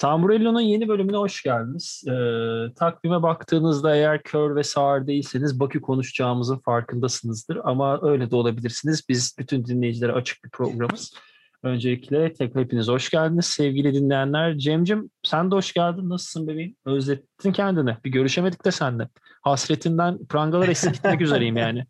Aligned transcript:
Tamburello'nun 0.00 0.60
yeni 0.60 0.88
bölümüne 0.88 1.16
hoş 1.16 1.42
geldiniz. 1.42 2.04
Ee, 2.08 2.74
takvime 2.74 3.22
baktığınızda 3.22 3.96
eğer 3.96 4.22
kör 4.22 4.56
ve 4.56 4.62
sağır 4.62 5.06
değilseniz 5.06 5.60
Bakü 5.60 5.80
konuşacağımızın 5.80 6.58
farkındasınızdır. 6.58 7.58
Ama 7.64 7.98
öyle 8.02 8.30
de 8.30 8.36
olabilirsiniz. 8.36 9.08
Biz 9.08 9.34
bütün 9.38 9.64
dinleyicilere 9.64 10.12
açık 10.12 10.44
bir 10.44 10.50
programız. 10.50 11.14
Öncelikle 11.62 12.32
tekrar 12.32 12.64
hepiniz 12.64 12.88
hoş 12.88 13.10
geldiniz 13.10 13.46
sevgili 13.46 13.94
dinleyenler. 13.94 14.58
Cemcim 14.58 15.10
sen 15.22 15.50
de 15.50 15.54
hoş 15.54 15.72
geldin. 15.72 16.08
Nasılsın 16.08 16.48
bebeğim? 16.48 16.76
Özlettin 16.84 17.52
kendini. 17.52 17.96
Bir 18.04 18.10
görüşemedik 18.10 18.64
de 18.64 18.70
seninle. 18.70 19.08
Hasretinden 19.42 20.26
prangalar 20.26 20.68
eskitmek 20.68 21.20
üzereyim 21.20 21.56
yani. 21.56 21.86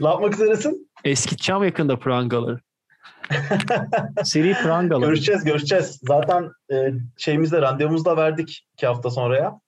Ne 0.00 0.08
yapmak 0.08 0.34
üzeresin? 0.34 0.90
Eskiteceğim 1.04 1.64
yakında 1.64 1.98
prangaları. 1.98 2.60
Seri 4.24 4.54
prangalar. 4.54 5.06
Görüşeceğiz, 5.06 5.44
görüşeceğiz. 5.44 6.00
Zaten 6.02 6.50
e, 6.72 6.92
şeyimizde 7.16 7.62
randevumuzu 7.62 8.04
da 8.04 8.16
verdik 8.16 8.66
iki 8.72 8.86
hafta 8.86 9.10
sonraya 9.10 9.60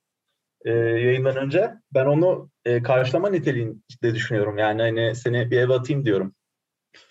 e, 0.64 0.70
yayından 0.72 1.36
önce. 1.36 1.74
Ben 1.94 2.06
onu 2.06 2.50
e, 2.64 2.82
karşılama 2.82 3.30
niteliğinde 3.30 4.14
düşünüyorum. 4.14 4.58
Yani 4.58 4.82
hani 4.82 5.14
seni 5.14 5.50
bir 5.50 5.58
eve 5.58 5.74
atayım 5.74 6.04
diyorum. 6.04 6.34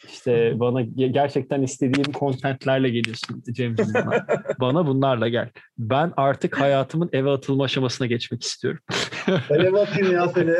İşte 0.07 0.59
bana 0.59 0.81
gerçekten 0.95 1.61
istediğim 1.61 2.11
kontentlerle 2.11 2.89
geliyorsun 2.89 3.43
Cem'ciğim 3.51 3.93
bana. 3.93 4.25
bana 4.59 4.87
bunlarla 4.87 5.27
gel. 5.27 5.49
Ben 5.77 6.13
artık 6.17 6.59
hayatımın 6.59 7.09
eve 7.13 7.29
atılma 7.29 7.63
aşamasına 7.63 8.07
geçmek 8.07 8.43
istiyorum. 8.43 8.79
ben 9.49 9.59
eve 9.59 9.79
atayım 9.79 10.11
ya 10.13 10.27
seni. 10.27 10.55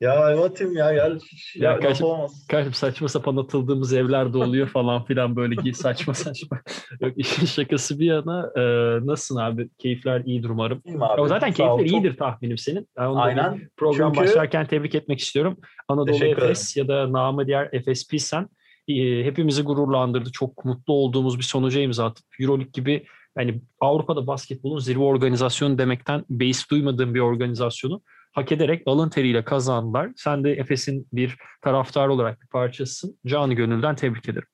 Ya 0.00 0.30
eve 0.30 0.44
atayım 0.44 0.76
ya 0.76 0.92
gel. 0.92 1.18
Ya, 1.54 1.70
ya 1.70 1.80
kardeşim, 1.80 2.06
kardeşim 2.48 2.74
saçma 2.74 3.08
sapan 3.08 3.36
atıldığımız 3.36 3.92
evler 3.92 4.32
de 4.32 4.38
oluyor 4.38 4.68
falan 4.68 5.04
filan 5.04 5.36
böyle 5.36 5.72
saçma 5.72 6.14
saçma. 6.14 6.60
Yok 7.00 7.12
işin 7.16 7.46
şakası 7.46 7.98
bir 7.98 8.06
yana 8.06 8.50
e, 8.56 8.62
nasılsın 9.06 9.36
abi? 9.36 9.68
Keyifler 9.78 10.20
iyidir 10.20 10.48
umarım. 10.48 10.82
İyiyim 10.84 11.02
abi. 11.02 11.20
O 11.20 11.28
zaten 11.28 11.52
keyifler 11.52 11.74
ol, 11.74 11.84
iyidir 11.84 12.10
çok... 12.10 12.18
tahminim 12.18 12.58
senin. 12.58 12.88
Yani 12.98 13.20
Aynen. 13.20 13.70
Program 13.76 14.12
Çünkü... 14.12 14.28
başlarken 14.28 14.66
tebrik 14.66 14.94
etmek 14.94 15.18
istiyorum. 15.18 15.56
Anadolu 15.88 16.24
Efes 16.24 16.76
ya 16.76 16.88
da 16.88 17.12
namı 17.12 17.46
diğer 17.46 17.70
FSP 17.82 18.20
sen 18.20 18.48
e, 18.88 19.24
hepimizi 19.24 19.62
gururlandırdı. 19.62 20.32
Çok 20.32 20.64
mutlu 20.64 20.94
olduğumuz 20.94 21.38
bir 21.38 21.44
sonuca 21.44 21.80
imza 21.80 22.06
atıp 22.06 22.26
Euroleague 22.40 22.70
gibi 22.72 23.04
yani 23.38 23.60
Avrupa'da 23.80 24.26
basketbolun 24.26 24.78
zirve 24.78 25.02
organizasyonu 25.02 25.78
demekten 25.78 26.24
beis 26.30 26.70
duymadığım 26.70 27.14
bir 27.14 27.20
organizasyonu 27.20 28.02
hak 28.32 28.52
ederek 28.52 28.82
alın 28.86 29.08
teriyle 29.08 29.44
kazandılar. 29.44 30.10
Sen 30.16 30.44
de 30.44 30.52
Efes'in 30.52 31.08
bir 31.12 31.36
taraftar 31.62 32.08
olarak 32.08 32.42
bir 32.42 32.46
parçasısın. 32.46 33.18
Canı 33.26 33.54
gönülden 33.54 33.96
tebrik 33.96 34.28
ederim. 34.28 34.48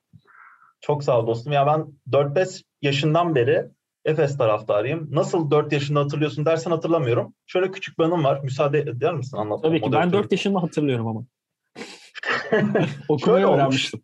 Çok 0.81 1.05
sağ 1.05 1.21
ol 1.21 1.27
dostum. 1.27 1.53
Ya 1.53 1.67
ben 1.67 1.87
4-5 2.11 2.63
yaşından 2.83 3.35
beri 3.35 3.65
Efes 4.05 4.39
taraftarıyım. 4.39 5.09
Nasıl 5.11 5.51
4 5.51 5.73
yaşında 5.73 6.01
hatırlıyorsun 6.01 6.47
dersen 6.47 6.71
hatırlamıyorum. 6.71 7.35
Şöyle 7.47 7.71
küçük 7.71 7.99
bir 7.99 8.05
anım 8.05 8.25
var. 8.25 8.41
Müsaade 8.41 8.79
eder 8.79 9.15
misin 9.15 9.37
anlatmam? 9.37 9.71
Tabii 9.71 9.83
ki. 9.83 9.93
Ben 9.93 10.13
4 10.13 10.33
yaşında 10.33 10.63
hatırlıyorum 10.63 11.07
ama. 11.07 11.25
Okumayı 13.09 13.47
öğrenmiştim. 13.47 14.03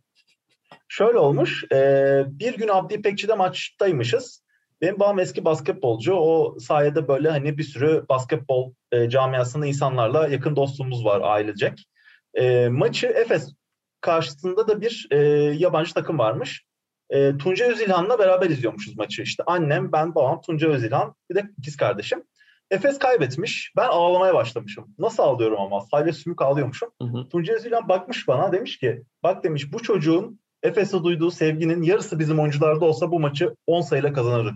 Şöyle 0.88 1.18
olmuş. 1.18 1.64
E, 1.72 2.22
bir 2.26 2.56
gün 2.56 2.68
Abdi 2.68 2.94
İpekçi'de 2.94 3.34
maçtaymışız. 3.34 4.42
Benim 4.80 5.00
babam 5.00 5.18
eski 5.18 5.44
basketbolcu. 5.44 6.14
O 6.14 6.58
sayede 6.58 7.08
böyle 7.08 7.30
hani 7.30 7.58
bir 7.58 7.62
sürü 7.62 8.04
basketbol 8.08 8.72
e, 8.92 9.08
camiasında 9.08 9.66
insanlarla 9.66 10.28
yakın 10.28 10.56
dostluğumuz 10.56 11.04
var 11.04 11.20
ailecek. 11.24 11.86
E, 12.34 12.68
maçı 12.68 13.06
Efes 13.06 13.54
karşısında 14.00 14.68
da 14.68 14.80
bir 14.80 15.08
e, 15.10 15.18
yabancı 15.58 15.94
takım 15.94 16.18
varmış. 16.18 16.64
E, 17.10 17.36
Tunca 17.36 17.66
Özilhan'la 17.66 18.18
beraber 18.18 18.50
izliyormuşuz 18.50 18.96
maçı. 18.96 19.22
İşte 19.22 19.42
annem, 19.46 19.92
ben, 19.92 20.14
babam, 20.14 20.40
Tunca 20.40 20.68
Özilhan, 20.68 21.14
bir 21.30 21.34
de 21.34 21.50
ikiz 21.58 21.76
kardeşim. 21.76 22.22
Efes 22.70 22.98
kaybetmiş. 22.98 23.72
Ben 23.76 23.88
ağlamaya 23.88 24.34
başlamışım. 24.34 24.94
Nasıl 24.98 25.22
ağlıyorum 25.22 25.60
ama? 25.60 25.80
Sadece 25.80 26.18
sümük 26.18 26.42
ağlıyormuşum. 26.42 26.90
Hı 27.02 27.08
hı. 27.08 27.28
Tunca 27.28 27.54
Özilhan 27.54 27.88
bakmış 27.88 28.28
bana 28.28 28.52
demiş 28.52 28.78
ki 28.78 29.02
bak 29.22 29.44
demiş 29.44 29.72
bu 29.72 29.82
çocuğun 29.82 30.40
Efes'e 30.62 31.04
duyduğu 31.04 31.30
sevginin 31.30 31.82
yarısı 31.82 32.18
bizim 32.18 32.40
oyuncularda 32.40 32.84
olsa 32.84 33.10
bu 33.10 33.20
maçı 33.20 33.56
10 33.66 33.80
sayıyla 33.80 34.12
kazanırdık. 34.12 34.54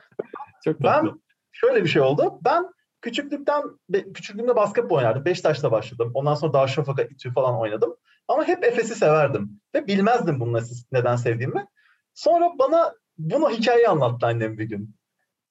Çok 0.64 0.82
ben 0.82 1.20
şöyle 1.52 1.84
bir 1.84 1.88
şey 1.88 2.02
oldu. 2.02 2.40
Ben 2.44 2.66
küçüklükten 3.00 3.62
küçüklüğümde 4.14 4.56
basketbol 4.56 4.96
oynardım. 4.96 5.24
Beşiktaş'ta 5.24 5.72
başladım. 5.72 6.10
Ondan 6.14 6.34
sonra 6.34 6.52
Darüşşafaka, 6.52 7.02
İTÜ 7.02 7.32
falan 7.32 7.60
oynadım. 7.60 7.96
Ama 8.28 8.44
hep 8.44 8.64
Efes'i 8.64 8.94
severdim. 8.94 9.60
Ve 9.74 9.86
bilmezdim 9.86 10.40
bunu 10.40 10.60
neden 10.92 11.16
sevdiğimi. 11.16 11.66
Sonra 12.14 12.52
bana 12.58 12.94
bunu 13.18 13.50
hikaye 13.50 13.88
anlattı 13.88 14.26
annem 14.26 14.58
bir 14.58 14.64
gün. 14.64 14.96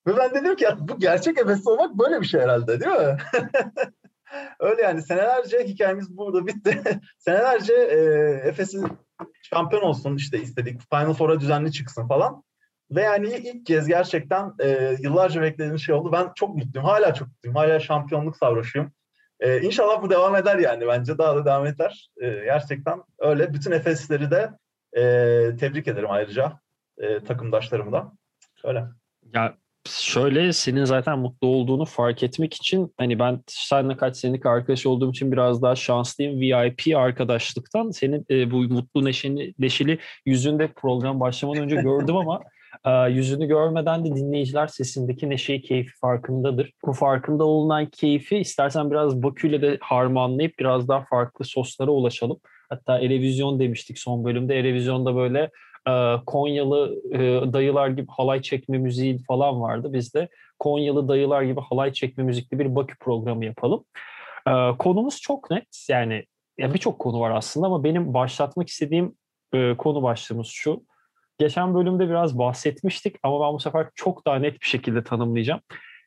Ve 0.07 0.17
ben 0.17 0.33
dedim 0.33 0.55
ki 0.55 0.67
bu 0.79 0.99
gerçek 0.99 1.37
Efes'te 1.37 1.69
olmak 1.69 1.93
böyle 1.93 2.21
bir 2.21 2.25
şey 2.25 2.41
herhalde 2.41 2.79
değil 2.79 2.91
mi? 2.91 3.17
Öyle 4.59 4.81
yani 4.81 5.01
senelerce 5.01 5.63
hikayemiz 5.67 6.17
burada 6.17 6.47
bitti. 6.47 6.81
senelerce 7.17 7.73
e, 7.73 7.97
Efes'in 8.49 8.87
şampiyon 9.41 9.81
olsun 9.81 10.15
işte 10.15 10.41
istedik. 10.41 10.81
Final 10.89 11.13
Four'a 11.13 11.39
düzenli 11.39 11.71
çıksın 11.71 12.07
falan. 12.07 12.43
Ve 12.91 13.01
yani 13.01 13.27
ilk 13.27 13.65
kez 13.65 13.87
gerçekten 13.87 14.53
e, 14.59 14.95
yıllarca 14.99 15.41
beklediğim 15.41 15.79
şey 15.79 15.95
oldu. 15.95 16.11
Ben 16.11 16.31
çok 16.35 16.55
mutluyum. 16.55 16.87
Hala 16.87 17.13
çok 17.13 17.27
mutluyum. 17.27 17.55
Hala 17.55 17.79
şampiyonluk 17.79 18.37
sarhoşuyum. 18.37 18.91
E, 19.39 19.61
inşallah 19.61 20.01
bu 20.01 20.09
devam 20.09 20.35
eder 20.35 20.57
yani. 20.57 20.87
Bence 20.87 21.17
daha 21.17 21.35
da 21.35 21.45
devam 21.45 21.65
eder. 21.65 22.09
E, 22.21 22.29
gerçekten 22.29 23.03
öyle. 23.19 23.53
Bütün 23.53 23.71
Efesleri 23.71 24.31
de 24.31 24.49
e, 24.93 25.01
tebrik 25.59 25.87
ederim 25.87 26.11
ayrıca. 26.11 26.59
E, 26.97 27.23
takımdaşlarımı 27.23 27.91
da. 27.91 28.11
Öyle. 28.63 28.85
Ya 29.33 29.57
şöyle 29.89 30.53
senin 30.53 30.85
zaten 30.85 31.19
mutlu 31.19 31.47
olduğunu 31.47 31.85
fark 31.85 32.23
etmek 32.23 32.53
için 32.53 32.93
hani 32.97 33.19
ben 33.19 33.43
seninle 33.47 33.97
kaç 33.97 34.17
senelik 34.17 34.45
arkadaş 34.45 34.85
olduğum 34.85 35.09
için 35.09 35.31
biraz 35.31 35.61
daha 35.61 35.75
şanslıyım. 35.75 36.39
VIP 36.39 36.97
arkadaşlıktan 36.97 37.91
senin 37.91 38.25
e, 38.29 38.51
bu 38.51 38.57
mutlu 38.57 39.05
neşeni, 39.05 39.53
neşeli 39.59 39.99
yüzünde 40.25 40.67
program 40.67 41.19
başlamadan 41.19 41.63
önce 41.63 41.75
gördüm 41.75 42.15
ama 42.15 42.41
e, 42.85 43.11
yüzünü 43.11 43.47
görmeden 43.47 44.05
de 44.05 44.15
dinleyiciler 44.15 44.67
sesindeki 44.67 45.29
neşeyi, 45.29 45.61
keyfi 45.61 45.91
farkındadır. 46.01 46.71
Bu 46.85 46.93
farkında 46.93 47.43
olunan 47.43 47.85
keyfi 47.85 48.37
istersen 48.37 48.91
biraz 48.91 49.23
Bakü'yle 49.23 49.61
de 49.61 49.77
harmanlayıp 49.81 50.59
biraz 50.59 50.87
daha 50.87 51.05
farklı 51.09 51.45
soslara 51.45 51.91
ulaşalım. 51.91 52.39
Hatta 52.69 52.99
Erevizyon 52.99 53.59
demiştik 53.59 53.99
son 53.99 54.25
bölümde. 54.25 54.59
Erevizyonda 54.59 55.15
böyle 55.15 55.49
Konyalı 56.25 57.01
e, 57.11 57.53
dayılar 57.53 57.87
gibi 57.87 58.07
halay 58.09 58.41
çekme 58.41 58.77
müziği 58.77 59.23
falan 59.23 59.61
vardı. 59.61 59.93
Biz 59.93 60.13
de 60.13 60.29
Konyalı 60.59 61.07
dayılar 61.07 61.41
gibi 61.41 61.61
halay 61.61 61.93
çekme 61.93 62.23
müzikli 62.23 62.59
bir 62.59 62.75
Bakü 62.75 62.97
programı 62.97 63.45
yapalım. 63.45 63.85
E, 64.47 64.51
konumuz 64.79 65.21
çok 65.21 65.51
net. 65.51 65.85
Yani 65.89 66.25
ya 66.57 66.73
birçok 66.73 66.99
konu 66.99 67.19
var 67.19 67.31
aslında 67.31 67.67
ama 67.67 67.83
benim 67.83 68.13
başlatmak 68.13 68.69
istediğim 68.69 69.15
konu 69.77 70.03
başlığımız 70.03 70.47
şu. 70.47 70.83
Geçen 71.37 71.75
bölümde 71.75 72.09
biraz 72.09 72.37
bahsetmiştik 72.37 73.15
ama 73.23 73.47
ben 73.47 73.53
bu 73.53 73.59
sefer 73.59 73.87
çok 73.95 74.27
daha 74.27 74.35
net 74.35 74.61
bir 74.61 74.65
şekilde 74.65 75.03
tanımlayacağım. 75.03 75.61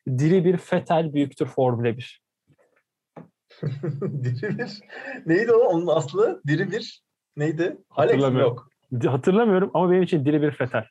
Diri 0.07 0.45
bir 0.45 0.57
fetel 0.57 1.13
büyüktür 1.13 1.45
Formula 1.45 1.97
1. 1.97 2.21
diri 4.23 4.57
bir. 4.57 4.79
Neydi 5.25 5.51
o 5.51 5.59
onun 5.59 5.87
aslı? 5.87 6.41
Diri 6.47 6.71
bir 6.71 7.03
neydi? 7.37 7.77
Alex 7.89 8.21
yok. 8.33 8.69
Hatırlamıyorum 9.05 9.71
ama 9.73 9.91
benim 9.91 10.03
için 10.03 10.25
diri 10.25 10.41
bir 10.41 10.51
fetal. 10.51 10.83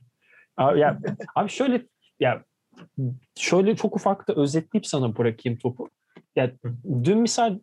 Abi, 0.56 0.80
ya, 0.80 0.98
abi 1.34 1.48
şöyle 1.48 1.86
ya 2.20 2.44
şöyle 3.36 3.76
çok 3.76 3.96
ufak 3.96 4.28
da 4.28 4.34
özetleyip 4.34 4.86
sana 4.86 5.16
bırakayım 5.16 5.58
topu. 5.58 5.88
Ya 6.36 6.52
dün 7.04 7.18
misal 7.18 7.58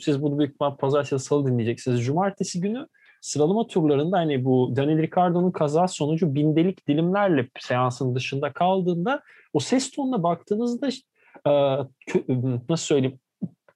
siz 0.00 0.22
bunu 0.22 0.38
büyük 0.38 0.52
ihtimal 0.52 0.76
pazartesi 0.76 1.24
salı 1.24 1.46
dinleyeceksiniz. 1.46 2.04
Cumartesi 2.04 2.60
günü 2.60 2.86
sıralama 3.20 3.66
turlarında 3.66 4.18
hani 4.18 4.44
bu 4.44 4.72
Daniel 4.76 5.02
Ricciardo'nun 5.02 5.50
kaza 5.50 5.88
sonucu 5.88 6.34
bindelik 6.34 6.88
dilimlerle 6.88 7.48
seansın 7.60 8.14
dışında 8.14 8.52
kaldığında 8.52 9.22
o 9.52 9.60
ses 9.60 9.90
tonuna 9.90 10.22
baktığınızda 10.22 10.88
nasıl 12.68 12.84
söyleyeyim 12.84 13.18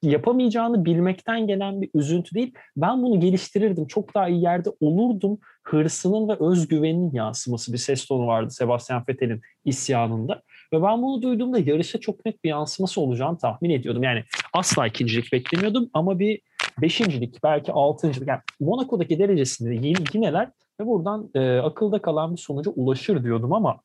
yapamayacağını 0.09 0.85
bilmekten 0.85 1.47
gelen 1.47 1.83
bir 1.83 1.91
üzüntü 1.95 2.35
değil. 2.35 2.55
Ben 2.77 3.03
bunu 3.03 3.21
geliştirirdim. 3.21 3.87
Çok 3.87 4.15
daha 4.15 4.29
iyi 4.29 4.43
yerde 4.43 4.71
olurdum. 4.81 5.39
Hırsının 5.63 6.29
ve 6.29 6.37
özgüveninin 6.41 7.13
yansıması 7.13 7.73
bir 7.73 7.79
ses 7.79 8.07
tonu 8.07 8.27
vardı 8.27 8.51
Sebastian 8.51 9.05
Vettel'in 9.09 9.41
isyanında. 9.65 10.43
Ve 10.73 10.83
ben 10.83 11.03
bunu 11.03 11.23
duyduğumda 11.23 11.59
yarışa 11.59 12.01
çok 12.01 12.25
net 12.27 12.45
bir 12.45 12.49
yansıması 12.49 13.01
olacağını 13.01 13.39
tahmin 13.39 13.71
ediyordum. 13.71 14.03
Yani 14.03 14.25
asla 14.53 14.87
ikincilik 14.87 15.33
beklemiyordum 15.33 15.91
ama 15.93 16.19
bir 16.19 16.41
beşincilik 16.81 17.43
belki 17.43 17.73
altıncılık. 17.73 18.29
Yani 18.29 18.41
Monaco'daki 18.61 19.19
derecesinde 19.19 19.89
yineler 20.15 20.51
ve 20.81 20.87
buradan 20.87 21.31
e, 21.35 21.59
akılda 21.59 22.03
kalan 22.03 22.33
bir 22.33 22.41
sonuca 22.41 22.71
ulaşır 22.71 23.25
diyordum 23.25 23.53
ama 23.53 23.81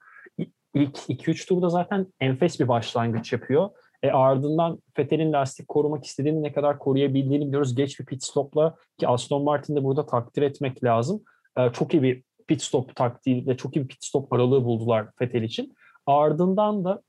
ilk 0.74 0.98
2-3 0.98 1.48
turda 1.48 1.70
zaten 1.70 2.08
enfes 2.20 2.60
bir 2.60 2.68
başlangıç 2.68 3.34
yapıyor. 3.34 3.70
E 4.04 4.10
ardından 4.10 4.80
Fethel'in 4.94 5.34
lastik 5.34 5.68
korumak 5.68 6.06
istediğini 6.06 6.44
ne 6.44 6.54
kadar 6.54 6.80
koruyabildiğini 6.80 7.48
biliyoruz. 7.48 7.76
Geç 7.76 8.00
bir 8.00 8.06
pit 8.06 8.24
stopla 8.24 8.76
ki 9.00 9.08
Aston 9.08 9.44
Martin'de 9.44 9.84
burada 9.84 10.06
takdir 10.06 10.42
etmek 10.42 10.84
lazım. 10.84 11.24
E, 11.58 11.72
çok 11.72 11.94
iyi 11.94 12.04
bir 12.04 12.24
pit 12.48 12.62
stop 12.62 12.96
taktiği 12.96 13.48
ve 13.48 13.58
çok 13.58 13.76
iyi 13.76 13.84
bir 13.84 13.88
pit 13.88 14.04
stop 14.04 14.34
aralığı 14.34 14.66
buldular 14.66 15.08
Fethel 15.20 15.44
için. 15.44 15.74
Ardından 16.06 16.84
da 16.86 17.02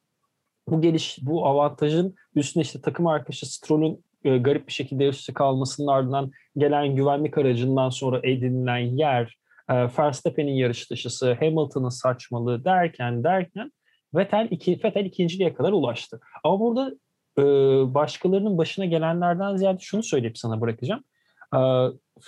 bu 0.69 0.81
geliş, 0.81 1.19
bu 1.23 1.47
avantajın 1.47 2.15
üstüne 2.35 2.63
işte 2.63 2.81
takım 2.81 3.07
arkadaşı 3.07 3.55
Stroll'ün 3.55 4.05
e, 4.25 4.39
garip 4.39 4.67
bir 4.67 4.73
şekilde 4.73 5.09
üstü 5.09 5.35
kalmasının 5.35 5.87
ardından 5.87 6.31
gelen 6.57 6.97
güvenlik 6.97 7.39
aracından 7.39 7.91
sonra 7.91 8.21
edinilen 8.23 8.79
yer, 8.79 9.37
e, 9.69 9.75
Verstappen'in 9.99 10.53
yarış 10.53 10.91
dışısı, 10.91 11.33
Hamilton'ın 11.33 11.89
saçmalığı 11.89 12.65
derken 12.65 13.25
derken 13.25 13.73
Vettel, 14.15 14.49
iki, 14.51 14.81
Vettel 14.85 15.05
ikinciliğe 15.05 15.55
kadar 15.55 15.73
ulaştı. 15.73 16.21
Ama 16.45 16.61
burada 16.61 16.95
e, 17.39 17.43
başkalarının 17.95 18.59
başına 18.59 18.85
gelenlerden 18.85 19.57
ziyade 19.57 19.79
şunu 19.81 20.03
söyleyip 20.03 20.39
sana 20.39 20.61
bırakacağım. 20.61 21.05
E, 21.55 21.59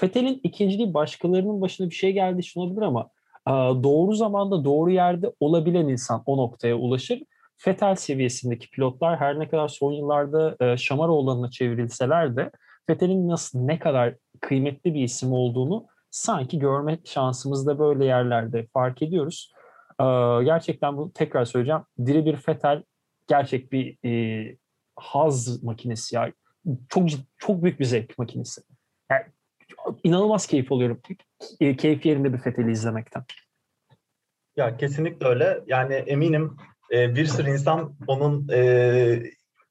Vettel'in 0.02 0.40
ikinciliği 0.44 0.94
başkalarının 0.94 1.60
başına 1.60 1.90
bir 1.90 1.94
şey 1.94 2.12
geldiği 2.12 2.40
için 2.40 2.60
olabilir 2.60 2.82
ama 2.82 3.10
e, 3.48 3.52
doğru 3.82 4.14
zamanda 4.14 4.64
doğru 4.64 4.90
yerde 4.90 5.32
olabilen 5.40 5.88
insan 5.88 6.22
o 6.26 6.36
noktaya 6.36 6.74
ulaşır. 6.74 7.22
Vettel 7.66 7.94
seviyesindeki 7.94 8.70
pilotlar 8.70 9.16
her 9.16 9.38
ne 9.38 9.48
kadar 9.48 9.68
son 9.68 9.92
yıllarda 9.92 10.56
e, 10.60 10.76
Şamaroğlan'ına 10.76 11.50
çevrilseler 11.50 12.36
de 12.36 12.50
Vettel'in 12.90 13.28
nasıl 13.28 13.58
ne 13.58 13.78
kadar 13.78 14.14
kıymetli 14.40 14.94
bir 14.94 15.02
isim 15.02 15.32
olduğunu 15.32 15.86
sanki 16.10 16.58
görme 16.58 16.98
şansımızda 17.04 17.78
böyle 17.78 18.04
yerlerde 18.04 18.66
fark 18.72 19.02
ediyoruz. 19.02 19.52
E, 20.02 20.06
gerçekten 20.44 20.96
bu 20.96 21.12
tekrar 21.12 21.44
söyleyeceğim. 21.44 21.82
Diri 22.06 22.26
bir 22.26 22.38
Vettel 22.48 22.82
gerçek 23.28 23.72
bir 23.72 23.98
e, 24.08 24.56
haz 24.96 25.62
makinesi 25.62 26.16
ya. 26.16 26.32
Çok 26.88 27.08
çok 27.38 27.62
büyük 27.62 27.80
bir 27.80 27.84
zevk 27.84 28.18
makinesi. 28.18 28.62
Yani, 29.10 29.24
inanılmaz 30.04 30.46
keyif 30.46 30.72
alıyorum. 30.72 31.00
E, 31.60 31.76
keyif 31.76 32.06
yerinde 32.06 32.32
bir 32.32 32.46
Vettel'i 32.46 32.70
izlemekten. 32.70 33.24
Ya 34.56 34.76
kesinlikle 34.76 35.26
öyle. 35.26 35.60
Yani 35.66 35.94
eminim 35.94 36.56
e, 36.92 37.14
bir 37.14 37.26
sürü 37.26 37.50
insan 37.50 37.96
onun 38.06 38.48
e, 38.52 39.22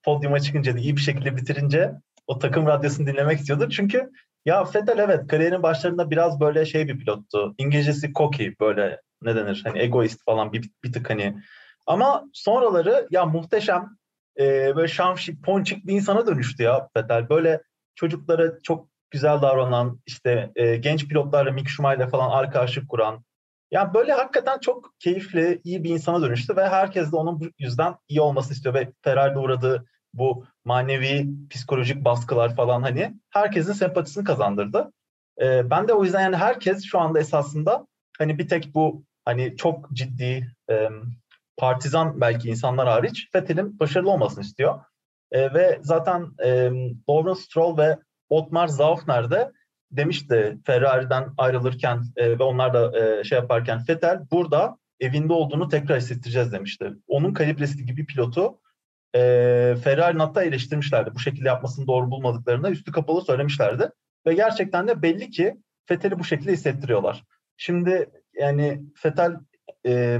podyuma 0.03 0.39
çıkınca 0.39 0.73
da 0.73 0.79
iyi 0.79 0.95
bir 0.95 1.01
şekilde 1.01 1.37
bitirince 1.37 1.91
o 2.27 2.39
takım 2.39 2.65
radyosunu 2.65 3.07
dinlemek 3.07 3.39
istiyordur. 3.39 3.69
Çünkü 3.69 4.11
ya 4.45 4.65
Vettel 4.65 4.97
evet 4.97 5.27
kariyerin 5.27 5.63
başlarında 5.63 6.11
biraz 6.11 6.39
böyle 6.39 6.65
şey 6.65 6.87
bir 6.87 6.99
pilottu. 6.99 7.55
İngilizcesi 7.57 8.13
cocky 8.13 8.53
böyle 8.59 9.01
ne 9.21 9.35
denir 9.35 9.61
hani 9.65 9.79
egoist 9.79 10.25
falan 10.25 10.53
bir, 10.53 10.69
bir 10.83 10.93
tık 10.93 11.09
hani. 11.09 11.43
Ama 11.87 12.23
sonraları 12.33 13.07
ya 13.11 13.25
muhteşem 13.25 13.89
e, 14.39 14.75
böyle 14.75 14.87
şamşik 14.87 15.43
ponçik 15.43 15.87
bir 15.87 15.93
insana 15.93 16.27
dönüştü 16.27 16.63
ya 16.63 16.89
Vettel. 16.97 17.29
Böyle 17.29 17.61
çocuklara 17.95 18.61
çok 18.63 18.87
güzel 19.11 19.41
davranan 19.41 19.99
işte 20.05 20.51
e, 20.55 20.75
genç 20.75 21.07
pilotlarla 21.07 21.51
Mick 21.51 21.69
Schumacher'le 21.69 22.09
falan 22.09 22.29
arkadaşlık 22.29 22.89
kuran 22.89 23.23
yani 23.71 23.93
böyle 23.93 24.13
hakikaten 24.13 24.59
çok 24.59 24.99
keyifli, 24.99 25.61
iyi 25.63 25.83
bir 25.83 25.89
insana 25.89 26.21
dönüştü 26.21 26.55
ve 26.55 26.69
herkes 26.69 27.11
de 27.11 27.15
onun 27.15 27.39
bu 27.39 27.45
yüzden 27.59 27.95
iyi 28.07 28.21
olması 28.21 28.53
istiyor 28.53 28.75
ve 28.75 28.93
Ferrari'de 29.01 29.39
uğradığı 29.39 29.85
bu 30.13 30.45
manevi, 30.65 31.27
psikolojik 31.49 32.05
baskılar 32.05 32.55
falan 32.55 32.81
hani 32.81 33.13
herkesin 33.29 33.73
sempatisini 33.73 34.23
kazandırdı. 34.23 34.91
Ee, 35.41 35.69
ben 35.69 35.87
de 35.87 35.93
o 35.93 36.03
yüzden 36.03 36.21
yani 36.21 36.35
herkes 36.35 36.83
şu 36.83 36.99
anda 36.99 37.19
esasında 37.19 37.87
hani 38.17 38.39
bir 38.39 38.47
tek 38.47 38.75
bu 38.75 39.03
hani 39.25 39.57
çok 39.57 39.91
ciddi 39.93 40.55
e, 40.69 40.89
partizan 41.57 42.21
belki 42.21 42.49
insanlar 42.49 42.87
hariç 42.87 43.29
Vettel'in 43.35 43.79
başarılı 43.79 44.11
olmasını 44.11 44.43
istiyor. 44.43 44.79
E, 45.31 45.53
ve 45.53 45.79
zaten 45.83 46.27
e, 46.43 46.49
Lawrence 47.09 47.41
Stroll 47.41 47.77
ve 47.77 47.97
Otmar 48.29 48.67
Zaufner 48.67 49.31
de 49.31 49.51
demişti 49.91 50.57
Ferrari'den 50.65 51.33
ayrılırken 51.37 52.03
e, 52.15 52.39
ve 52.39 52.43
onlar 52.43 52.73
da 52.73 52.99
e, 52.99 53.23
şey 53.23 53.37
yaparken 53.37 53.83
Vettel 53.89 54.19
burada 54.31 54.77
evinde 54.99 55.33
olduğunu 55.33 55.69
tekrar 55.69 55.97
hissettireceğiz 55.97 56.53
demişti. 56.53 56.93
Onun 57.07 57.33
kalibresi 57.33 57.85
gibi 57.85 58.05
pilotu 58.05 58.59
e, 59.15 59.19
Ferrari'nin 59.83 60.19
hatta 60.19 60.43
eleştirmişlerdi. 60.43 61.15
Bu 61.15 61.19
şekilde 61.19 61.47
yapmasını 61.47 61.87
doğru 61.87 62.11
bulmadıklarını 62.11 62.69
üstü 62.69 62.91
kapalı 62.91 63.21
söylemişlerdi. 63.21 63.89
Ve 64.25 64.33
gerçekten 64.33 64.87
de 64.87 65.01
belli 65.01 65.29
ki 65.29 65.57
Vettel'i 65.91 66.19
bu 66.19 66.23
şekilde 66.23 66.51
hissettiriyorlar. 66.51 67.23
Şimdi 67.57 68.09
yani 68.41 68.81
Vettel 69.05 69.35
e, 69.85 70.17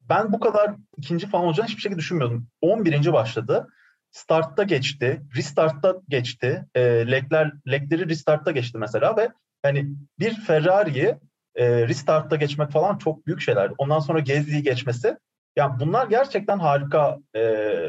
ben 0.00 0.32
bu 0.32 0.40
kadar 0.40 0.74
ikinci 0.96 1.26
falan 1.26 1.46
olacağını 1.46 1.68
hiçbir 1.68 1.82
şekilde 1.82 1.98
düşünmüyordum. 1.98 2.48
11. 2.60 3.12
başladı 3.12 3.68
startta 4.10 4.62
geçti, 4.62 5.22
restartta 5.36 5.96
geçti. 6.08 6.66
E, 6.74 6.80
lekler 7.10 7.52
lekleri 7.70 8.08
restartta 8.08 8.50
geçti 8.50 8.78
mesela 8.78 9.16
ve 9.16 9.28
hani 9.62 9.86
bir 10.18 10.34
Ferrari'yi 10.34 11.14
e, 11.54 11.88
restartta 11.88 12.36
geçmek 12.36 12.70
falan 12.70 12.98
çok 12.98 13.26
büyük 13.26 13.40
şeyler. 13.40 13.72
Ondan 13.78 14.00
sonra 14.00 14.18
Gezdi'yi 14.18 14.62
geçmesi 14.62 15.16
yani 15.56 15.80
bunlar 15.80 16.06
gerçekten 16.06 16.58
harika 16.58 17.18
e, 17.36 17.42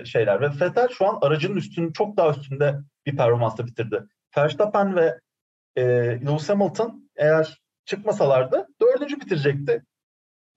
şeyler 0.06 0.42
ve 0.42 0.50
Vettel 0.62 0.88
şu 0.90 1.08
an 1.08 1.18
aracının 1.22 1.56
üstünün 1.56 1.92
çok 1.92 2.18
daha 2.18 2.30
üstünde 2.30 2.76
bir 3.06 3.18
performansla 3.18 3.66
bitirdi. 3.66 4.04
Verstappen 4.38 4.96
ve 4.96 5.20
e, 5.76 5.84
Lewis 6.26 6.50
Hamilton 6.50 7.10
eğer 7.16 7.62
çıkmasalardı 7.86 8.68
dördüncü 8.94 9.22
bitirecekti 9.22 9.84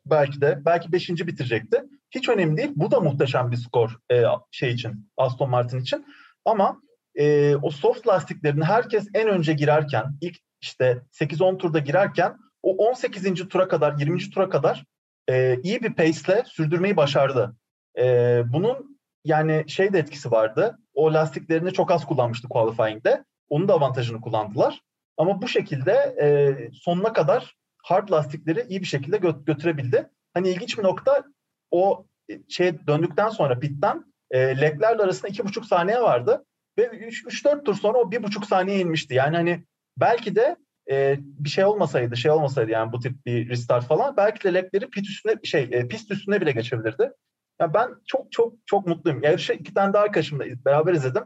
belki 0.07 0.41
de 0.41 0.63
belki 0.65 0.93
beşinci 0.93 1.27
bitirecekti. 1.27 1.83
Hiç 2.11 2.29
önemli 2.29 2.57
değil. 2.57 2.73
Bu 2.77 2.91
da 2.91 3.01
muhteşem 3.01 3.51
bir 3.51 3.57
skor 3.57 3.99
e, 4.13 4.23
şey 4.51 4.71
için 4.71 5.11
Aston 5.17 5.51
Martin 5.51 5.81
için. 5.81 6.07
Ama 6.45 6.81
e, 7.15 7.57
o 7.57 7.71
soft 7.71 8.07
lastiklerini 8.07 8.65
herkes 8.65 9.09
en 9.15 9.29
önce 9.29 9.53
girerken 9.53 10.05
ilk 10.21 10.37
işte 10.61 11.03
8-10 11.13 11.59
turda 11.59 11.79
girerken 11.79 12.37
o 12.63 12.77
18. 12.77 13.49
tura 13.49 13.69
kadar 13.69 13.99
20. 13.99 14.31
tura 14.31 14.49
kadar 14.49 14.85
e, 15.29 15.61
iyi 15.63 15.83
bir 15.83 15.95
pace'le 15.95 16.45
sürdürmeyi 16.47 16.97
başardı. 16.97 17.57
E, 17.99 18.43
bunun 18.53 18.99
yani 19.25 19.65
şey 19.69 19.93
de 19.93 19.99
etkisi 19.99 20.31
vardı. 20.31 20.79
O 20.95 21.15
lastiklerini 21.15 21.73
çok 21.73 21.91
az 21.91 22.07
kullanmıştı 22.07 22.49
qualifying'de. 22.49 23.25
Onun 23.49 23.69
da 23.69 23.75
avantajını 23.75 24.21
kullandılar. 24.21 24.81
Ama 25.17 25.43
bu 25.43 25.49
şekilde 25.49 25.93
e, 26.23 26.57
sonuna 26.73 27.13
kadar 27.13 27.57
hard 27.85 28.11
lastikleri 28.11 28.67
iyi 28.69 28.81
bir 28.81 28.87
şekilde 28.87 29.17
gö- 29.17 29.45
götürebildi. 29.45 30.09
Hani 30.35 30.49
ilginç 30.49 30.79
bir 30.79 30.83
nokta 30.83 31.25
o 31.71 32.07
şey 32.49 32.87
döndükten 32.87 33.29
sonra 33.29 33.59
pitten 33.59 34.05
e, 34.31 34.61
leklerle 34.61 35.03
arasında 35.03 35.29
iki 35.29 35.45
buçuk 35.45 35.67
saniye 35.67 36.01
vardı 36.01 36.45
ve 36.79 36.83
3-4 36.83 37.65
tur 37.65 37.75
sonra 37.75 37.99
o 37.99 38.11
bir 38.11 38.23
buçuk 38.23 38.47
saniye 38.47 38.81
inmişti. 38.81 39.15
Yani 39.15 39.37
hani 39.37 39.65
belki 39.97 40.37
de 40.37 40.57
e, 40.91 41.17
bir 41.21 41.49
şey 41.49 41.65
olmasaydı, 41.65 42.17
şey 42.17 42.31
olmasaydı 42.31 42.71
yani 42.71 42.93
bu 42.93 43.01
tip 43.01 43.27
bir 43.27 43.49
restart 43.49 43.87
falan 43.87 44.17
belki 44.17 44.45
de 44.45 44.55
lekleri 44.55 44.91
pit 44.91 45.09
üstüne 45.09 45.35
şey 45.45 45.69
e, 45.73 45.89
pist 45.89 46.11
üstüne 46.11 46.41
bile 46.41 46.53
geçebilirdi. 46.53 47.13
Yani 47.61 47.75
ben 47.75 47.91
çok 48.07 48.33
çok 48.33 48.55
çok 48.67 48.87
mutluyum. 48.87 49.23
Yarışı 49.23 49.53
iki 49.53 49.75
tane 49.75 49.93
daha 49.93 50.03
arkadaşımla 50.03 50.45
beraber 50.65 50.93
izledim. 50.93 51.25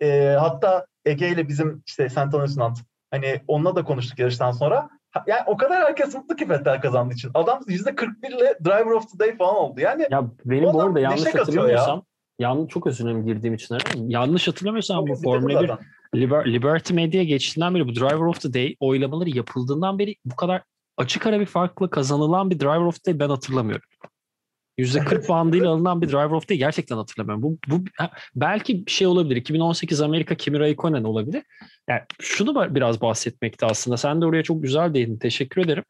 E, 0.00 0.36
hatta 0.40 0.86
Ege 1.04 1.28
ile 1.28 1.48
bizim 1.48 1.82
işte. 1.86 2.08
Anastant 2.16 2.78
hani 3.10 3.40
onunla 3.46 3.76
da 3.76 3.84
konuştuk 3.84 4.18
yarıştan 4.18 4.50
sonra 4.50 4.88
yani 5.26 5.40
o 5.46 5.56
kadar 5.56 5.84
herkes 5.84 6.14
mutlu 6.14 6.36
ki 6.36 6.50
Vettel 6.50 6.80
kazandığı 6.80 7.14
için. 7.14 7.30
Adam 7.34 7.58
%41 7.58 8.36
ile 8.36 8.58
Driver 8.64 8.90
of 8.90 9.12
the 9.12 9.18
Day 9.18 9.36
falan 9.36 9.56
oldu. 9.56 9.80
Yani 9.80 10.06
ya 10.10 10.30
benim 10.44 10.72
bu 10.72 10.82
arada 10.82 11.00
yanlış 11.00 11.34
hatırlamıyorsam 11.34 11.96
ya. 11.96 12.48
yanlış 12.48 12.72
çok 12.72 12.86
özür 12.86 13.04
dilerim 13.04 13.26
girdiğim 13.26 13.54
için. 13.54 13.78
Yanlış 13.96 14.48
hatırlamıyorsam 14.48 15.06
bu 15.06 15.14
Formula 15.14 15.62
1 15.62 15.70
Liber, 16.14 16.52
Liberty 16.52 16.94
Media 16.94 17.22
geçtiğinden 17.22 17.74
beri 17.74 17.88
bu 17.88 17.94
Driver 17.94 18.26
of 18.26 18.40
the 18.40 18.54
Day 18.54 18.76
oylamaları 18.80 19.30
yapıldığından 19.30 19.98
beri 19.98 20.16
bu 20.24 20.36
kadar 20.36 20.62
açık 20.96 21.26
ara 21.26 21.40
bir 21.40 21.46
farklı 21.46 21.90
kazanılan 21.90 22.50
bir 22.50 22.60
Driver 22.60 22.86
of 22.86 23.02
the 23.02 23.12
Day 23.12 23.20
ben 23.20 23.28
hatırlamıyorum. 23.28 23.88
%40 24.82 25.28
bandıyla 25.28 25.70
alınan 25.70 26.02
bir 26.02 26.08
Driver 26.08 26.30
of 26.30 26.48
the 26.48 26.56
gerçekten 26.56 26.96
hatırlamıyorum. 26.96 27.42
Bu, 27.42 27.58
bu 27.68 27.84
belki 28.34 28.86
bir 28.86 28.90
şey 28.90 29.06
olabilir. 29.06 29.36
2018 29.36 30.00
Amerika 30.00 30.34
Kimi 30.34 30.58
Raikkonen 30.58 31.04
olabilir. 31.04 31.42
Yani 31.88 32.00
şunu 32.20 32.74
biraz 32.74 33.00
bahsetmekte 33.00 33.66
aslında. 33.66 33.96
Sen 33.96 34.20
de 34.20 34.26
oraya 34.26 34.42
çok 34.42 34.62
güzel 34.62 34.94
değindin. 34.94 35.18
Teşekkür 35.18 35.62
ederim. 35.62 35.84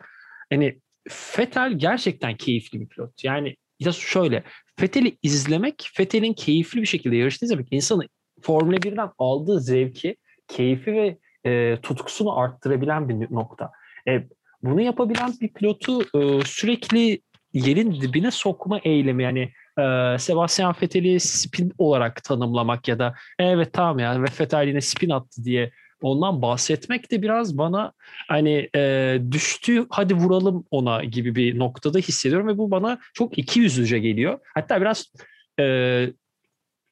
Yani 0.50 0.78
Fetel 1.08 1.72
gerçekten 1.72 2.37
keyifli 2.37 2.80
bir 2.80 2.88
pilot. 2.88 3.25
Yani 3.25 3.56
ya 3.80 3.92
şöyle 3.92 4.42
Fetel'i 4.76 5.18
izlemek, 5.22 5.90
Fetel'in 5.94 6.32
keyifli 6.32 6.80
bir 6.80 6.87
şekilde 6.87 7.16
yarıştığını 7.16 7.46
izlemek 7.46 7.68
insanı 7.70 8.08
Formula 8.42 8.76
1'den 8.76 9.11
aldığı 9.18 9.61
zevki, 9.61 10.16
keyfi 10.49 10.92
ve 10.92 11.18
e, 11.46 11.78
tutkusunu 11.82 12.38
arttırabilen 12.38 13.08
bir 13.08 13.34
nokta. 13.34 13.70
E, 14.08 14.28
bunu 14.62 14.80
yapabilen 14.80 15.32
bir 15.40 15.49
pilotu 15.49 16.02
e, 16.02 16.40
sürekli 16.44 17.20
yerin 17.54 18.00
dibine 18.00 18.30
sokma 18.30 18.78
eylemi 18.85 19.23
yani 19.23 19.52
e, 19.78 20.18
Sebastian 20.18 20.75
Vettel'i 20.82 21.21
spin 21.21 21.73
olarak 21.78 22.25
tanımlamak 22.25 22.88
ya 22.88 22.99
da 22.99 23.14
evet 23.38 23.73
tamam 23.73 23.99
ya 23.99 24.23
ve 24.23 24.26
Vettel 24.40 24.68
yine 24.68 24.80
spin 24.80 25.11
attı 25.11 25.44
diye 25.44 25.71
ondan 26.02 26.42
bahsetmek 26.42 27.11
de 27.11 27.23
biraz 27.23 27.59
bana 27.59 27.92
hani 28.28 28.68
e, 28.76 29.18
düştü 29.30 29.87
hadi 29.90 30.14
vuralım 30.14 30.64
ona 30.71 31.04
gibi 31.04 31.35
bir 31.35 31.59
noktada 31.59 31.99
hissediyorum 31.99 32.49
ve 32.49 32.59
bu 32.59 32.71
bana 32.71 32.99
çok 33.14 33.38
iki 33.38 33.61
yüzlüce 33.61 33.99
geliyor. 33.99 34.38
Hatta 34.54 34.80
biraz 34.80 35.12
e, 35.61 35.64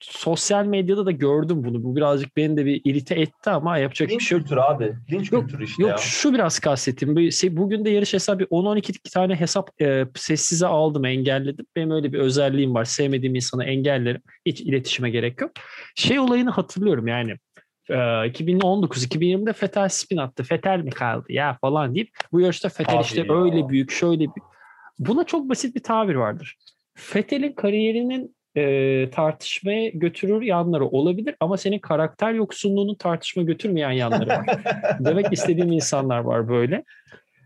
sosyal 0.01 0.65
medyada 0.65 1.07
da 1.07 1.11
gördüm 1.11 1.65
bunu. 1.65 1.83
Bu 1.85 1.97
birazcık 1.97 2.37
beni 2.37 2.57
de 2.57 2.65
bir 2.67 2.81
irite 2.85 3.15
etti 3.15 3.51
ama 3.51 3.79
yapacak 3.79 4.11
Linç 4.11 4.21
bir 4.21 4.25
şey 4.25 4.39
yok. 4.39 4.43
kültürü 4.47 4.61
abi. 4.61 4.93
Linç 5.13 5.33
Yok, 5.33 5.43
kültürü 5.43 5.65
işte 5.65 5.83
Yok 5.83 5.91
ya. 5.91 5.97
şu 5.99 6.35
biraz 6.35 6.59
kastettim. 6.59 7.17
Bu- 7.17 7.57
Bugün 7.57 7.85
de 7.85 7.91
yarış 7.91 8.15
hesabı 8.15 8.43
10-12 8.45 9.11
tane 9.13 9.35
hesap 9.35 9.83
e, 9.83 10.07
sessize 10.15 10.67
aldım, 10.67 11.05
engelledim. 11.05 11.67
Benim 11.77 11.91
öyle 11.91 12.13
bir 12.13 12.19
özelliğim 12.19 12.75
var. 12.75 12.85
Sevmediğim 12.85 13.35
insanı 13.35 13.65
engellerim. 13.65 14.23
Hiç 14.47 14.61
iletişime 14.61 15.11
gerek 15.11 15.41
yok. 15.41 15.51
Şey 15.95 16.19
olayını 16.19 16.51
hatırlıyorum 16.51 17.07
yani. 17.07 17.31
e, 17.91 17.95
2019-2020'de 17.95 19.53
Fetel 19.53 19.89
spin 19.89 20.17
attı. 20.17 20.43
Fetel 20.43 20.79
mi 20.81 20.91
kaldı 20.91 21.27
ya 21.29 21.59
falan 21.61 21.95
deyip 21.95 22.09
bu 22.33 22.41
yarışta 22.41 22.69
Fetel 22.69 22.97
Abi 22.97 23.03
işte 23.05 23.25
ya. 23.29 23.43
öyle 23.45 23.69
büyük 23.69 23.91
şöyle 23.91 24.19
büyük. 24.19 24.51
Buna 24.99 25.25
çok 25.25 25.49
basit 25.49 25.75
bir 25.77 25.83
tabir 25.83 26.15
vardır. 26.15 26.57
Fetel'in 26.95 27.53
kariyerinin 27.53 28.37
e, 28.57 29.11
tartışmaya 29.11 29.89
götürür 29.89 30.43
yanları 30.43 30.87
olabilir 30.87 31.35
ama 31.41 31.57
senin 31.57 31.79
karakter 31.79 32.33
yoksunluğunu 32.33 32.99
tartışma 32.99 33.43
götürmeyen 33.43 33.91
yanları 33.91 34.29
var. 34.29 34.47
Demek 35.01 35.33
istediğim 35.33 35.73
insanlar 35.73 36.19
var 36.19 36.49
böyle. 36.49 36.85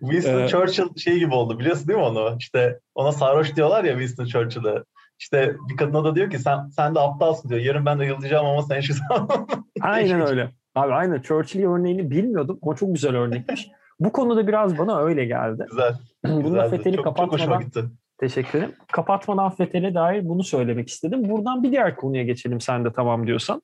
Winston 0.00 0.40
Ee, 0.40 0.49
Churchill 0.49 0.96
şey 0.96 1.18
gibi 1.18 1.34
oldu 1.34 1.58
biliyorsun 1.58 1.88
değil 1.88 1.99
mi 1.99 2.04
onu? 2.04 2.37
İşte 2.38 2.80
ona 2.94 3.12
sarhoş 3.12 3.56
diyorlar 3.56 3.84
ya 3.84 3.92
Winston 3.92 4.25
Churchill'e. 4.25 4.82
İşte 5.18 5.56
bir 5.68 5.76
kadına 5.76 6.04
da 6.04 6.14
diyor 6.14 6.30
ki 6.30 6.38
sen 6.38 6.68
sen 6.68 6.94
de 6.94 7.00
aptalsın 7.00 7.49
diyor. 7.49 7.61
Yarın 7.61 7.87
ben 7.87 8.00
de 8.00 8.04
yıldıracağım 8.04 8.46
ama 8.46 8.62
sen 8.62 8.80
şu. 8.80 8.94
Aynen 9.80 10.20
öyle. 10.20 10.50
Abi 10.75 10.92
aynen 10.92 11.20
Churchill 11.20 11.64
örneğini 11.64 12.11
bilmiyordum 12.11 12.58
ama 12.62 12.76
çok 12.76 12.94
güzel 12.94 13.16
örnekmiş. 13.16 13.68
Bu 14.00 14.12
konuda 14.12 14.46
biraz 14.46 14.78
bana 14.78 15.00
öyle 15.00 15.25
geldi. 15.25 15.66
Güzel. 15.70 15.94
Bununla 16.25 16.49
güzeldi. 16.49 16.70
Fethel'i 16.70 16.96
çok, 16.96 17.04
çok 17.04 17.18
hoşuma 17.32 17.38
kapatmadan 17.38 17.64
gitti. 17.64 17.84
Teşekkür 18.18 18.59
ederim. 18.59 18.75
Kapatmadan 18.92 19.50
Fethel'e 19.50 19.94
dair 19.94 20.28
bunu 20.28 20.44
söylemek 20.44 20.88
istedim. 20.88 21.28
Buradan 21.28 21.62
bir 21.62 21.71
diğer 21.71 21.97
konuya 21.97 22.23
geçelim 22.23 22.61
sen 22.61 22.85
de 22.85 22.92
tamam 22.92 23.26
diyorsan. 23.26 23.62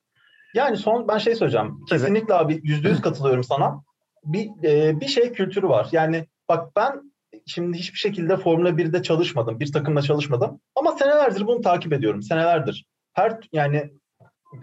Yani 0.53 0.77
son 0.77 1.07
ben 1.07 1.17
şey 1.17 1.35
söyleyeceğim. 1.35 1.85
Kesinlikle 1.89 2.33
abi 2.33 2.59
yüzde 2.63 2.89
yüz 2.89 3.01
katılıyorum 3.01 3.43
sana. 3.43 3.83
Bir 4.23 4.49
e, 4.63 4.99
bir 4.99 5.07
şey 5.07 5.31
kültürü 5.31 5.67
var. 5.67 5.87
Yani 5.91 6.25
bak 6.49 6.75
ben 6.75 7.11
şimdi 7.45 7.77
hiçbir 7.77 7.99
şekilde 7.99 8.37
Formula 8.37 8.69
1'de 8.69 9.03
çalışmadım. 9.03 9.59
Bir 9.59 9.71
takımla 9.71 10.01
çalışmadım. 10.01 10.59
Ama 10.75 10.91
senelerdir 10.91 11.47
bunu 11.47 11.61
takip 11.61 11.93
ediyorum. 11.93 12.21
Senelerdir. 12.21 12.85
Her 13.13 13.37
yani 13.53 13.91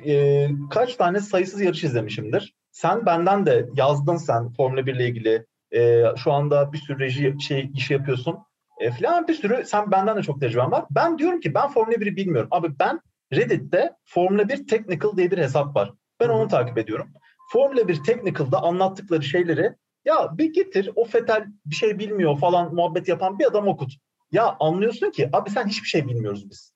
e, 0.06 0.48
kaç 0.70 0.96
tane 0.96 1.20
sayısız 1.20 1.60
yarış 1.60 1.84
izlemişimdir. 1.84 2.54
Sen 2.70 3.06
benden 3.06 3.46
de 3.46 3.68
yazdın 3.74 4.16
sen 4.16 4.52
Formula 4.52 4.86
1 4.86 4.94
ile 4.94 5.08
ilgili. 5.08 5.46
E, 5.74 6.02
şu 6.16 6.32
anda 6.32 6.72
bir 6.72 6.78
sürü 6.78 6.98
reji 6.98 7.34
şey 7.40 7.70
işi 7.74 7.92
yapıyorsun. 7.92 8.38
E, 8.80 8.90
filan 8.90 9.28
bir 9.28 9.34
sürü 9.34 9.64
sen 9.66 9.90
benden 9.90 10.16
de 10.16 10.22
çok 10.22 10.40
tecrüben 10.40 10.70
var. 10.70 10.84
Ben 10.90 11.18
diyorum 11.18 11.40
ki 11.40 11.54
ben 11.54 11.68
Formula 11.68 11.94
1'i 11.94 12.16
bilmiyorum. 12.16 12.48
Abi 12.50 12.68
ben 12.80 13.00
Reddit'te 13.32 13.92
Formula 14.04 14.48
1 14.48 14.66
Technical 14.66 15.16
diye 15.16 15.30
bir 15.30 15.38
hesap 15.38 15.76
var. 15.76 15.92
Ben 16.20 16.28
onu 16.28 16.48
takip 16.48 16.78
ediyorum. 16.78 17.12
Formula 17.52 17.88
1 17.88 18.02
Technical'da 18.02 18.62
anlattıkları 18.62 19.22
şeyleri 19.22 19.74
ya 20.04 20.38
bir 20.38 20.52
getir 20.52 20.90
o 20.96 21.04
Fetel 21.04 21.46
bir 21.66 21.74
şey 21.74 21.98
bilmiyor 21.98 22.38
falan 22.38 22.74
muhabbet 22.74 23.08
yapan 23.08 23.38
bir 23.38 23.46
adam 23.46 23.68
okut. 23.68 23.92
Ya 24.32 24.56
anlıyorsun 24.60 25.10
ki 25.10 25.28
abi 25.32 25.50
sen 25.50 25.66
hiçbir 25.66 25.88
şey 25.88 26.08
bilmiyoruz 26.08 26.50
biz. 26.50 26.72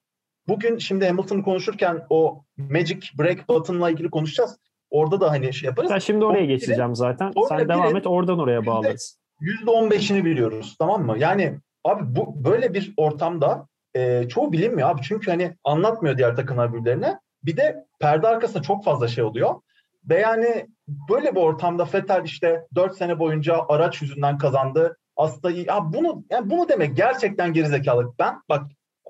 Bugün 0.49 0.79
şimdi 0.79 1.07
Hamilton'ı 1.07 1.43
konuşurken 1.43 2.07
o 2.11 2.45
Magic 2.57 3.01
Break 3.19 3.49
Button'la 3.49 3.91
ilgili 3.91 4.11
konuşacağız. 4.11 4.59
Orada 4.91 5.21
da 5.21 5.31
hani 5.31 5.55
şey 5.55 5.67
yaparız. 5.67 5.91
Ben 5.91 5.99
şimdi 5.99 6.25
oraya 6.25 6.45
geçeceğim 6.45 6.95
zaten. 6.95 7.33
Formula 7.33 7.59
Sen 7.59 7.69
devam 7.69 7.97
et 7.97 8.07
oradan 8.07 8.39
oraya 8.39 8.67
bağlarız. 8.67 9.19
%15'ini 9.41 10.25
biliyoruz 10.25 10.77
tamam 10.79 11.07
mı? 11.07 11.19
Yani 11.19 11.59
abi 11.85 12.17
bu 12.17 12.45
böyle 12.45 12.75
bir 12.75 12.95
ortamda 12.97 13.67
e, 13.95 14.29
çoğu 14.29 14.53
bilinmiyor 14.53 14.91
abi. 14.91 15.03
Çünkü 15.03 15.31
hani 15.31 15.57
anlatmıyor 15.65 16.19
diğer 16.19 16.37
takımlar 16.37 16.75
birbirlerine. 16.75 17.21
Bir 17.45 17.57
de 17.57 17.87
perde 18.01 18.29
arkasında 18.29 18.63
çok 18.63 18.85
fazla 18.85 19.09
şey 19.09 19.25
oluyor. 19.25 19.61
Ve 20.09 20.21
yani 20.21 20.67
böyle 20.89 21.35
bir 21.35 21.41
ortamda 21.41 21.89
Vettel 21.95 22.25
işte 22.25 22.67
4 22.75 22.97
sene 22.97 23.19
boyunca 23.19 23.65
araç 23.69 24.03
yüzünden 24.03 24.39
kazandı. 24.39 24.97
Aslında. 25.17 25.51
Ya 25.51 25.93
bunu 25.93 26.25
yani 26.31 26.51
bunu 26.51 26.69
demek 26.69 26.97
gerçekten 26.97 27.53
gerizekalı. 27.53 28.13
Ben 28.19 28.43
bak 28.49 28.63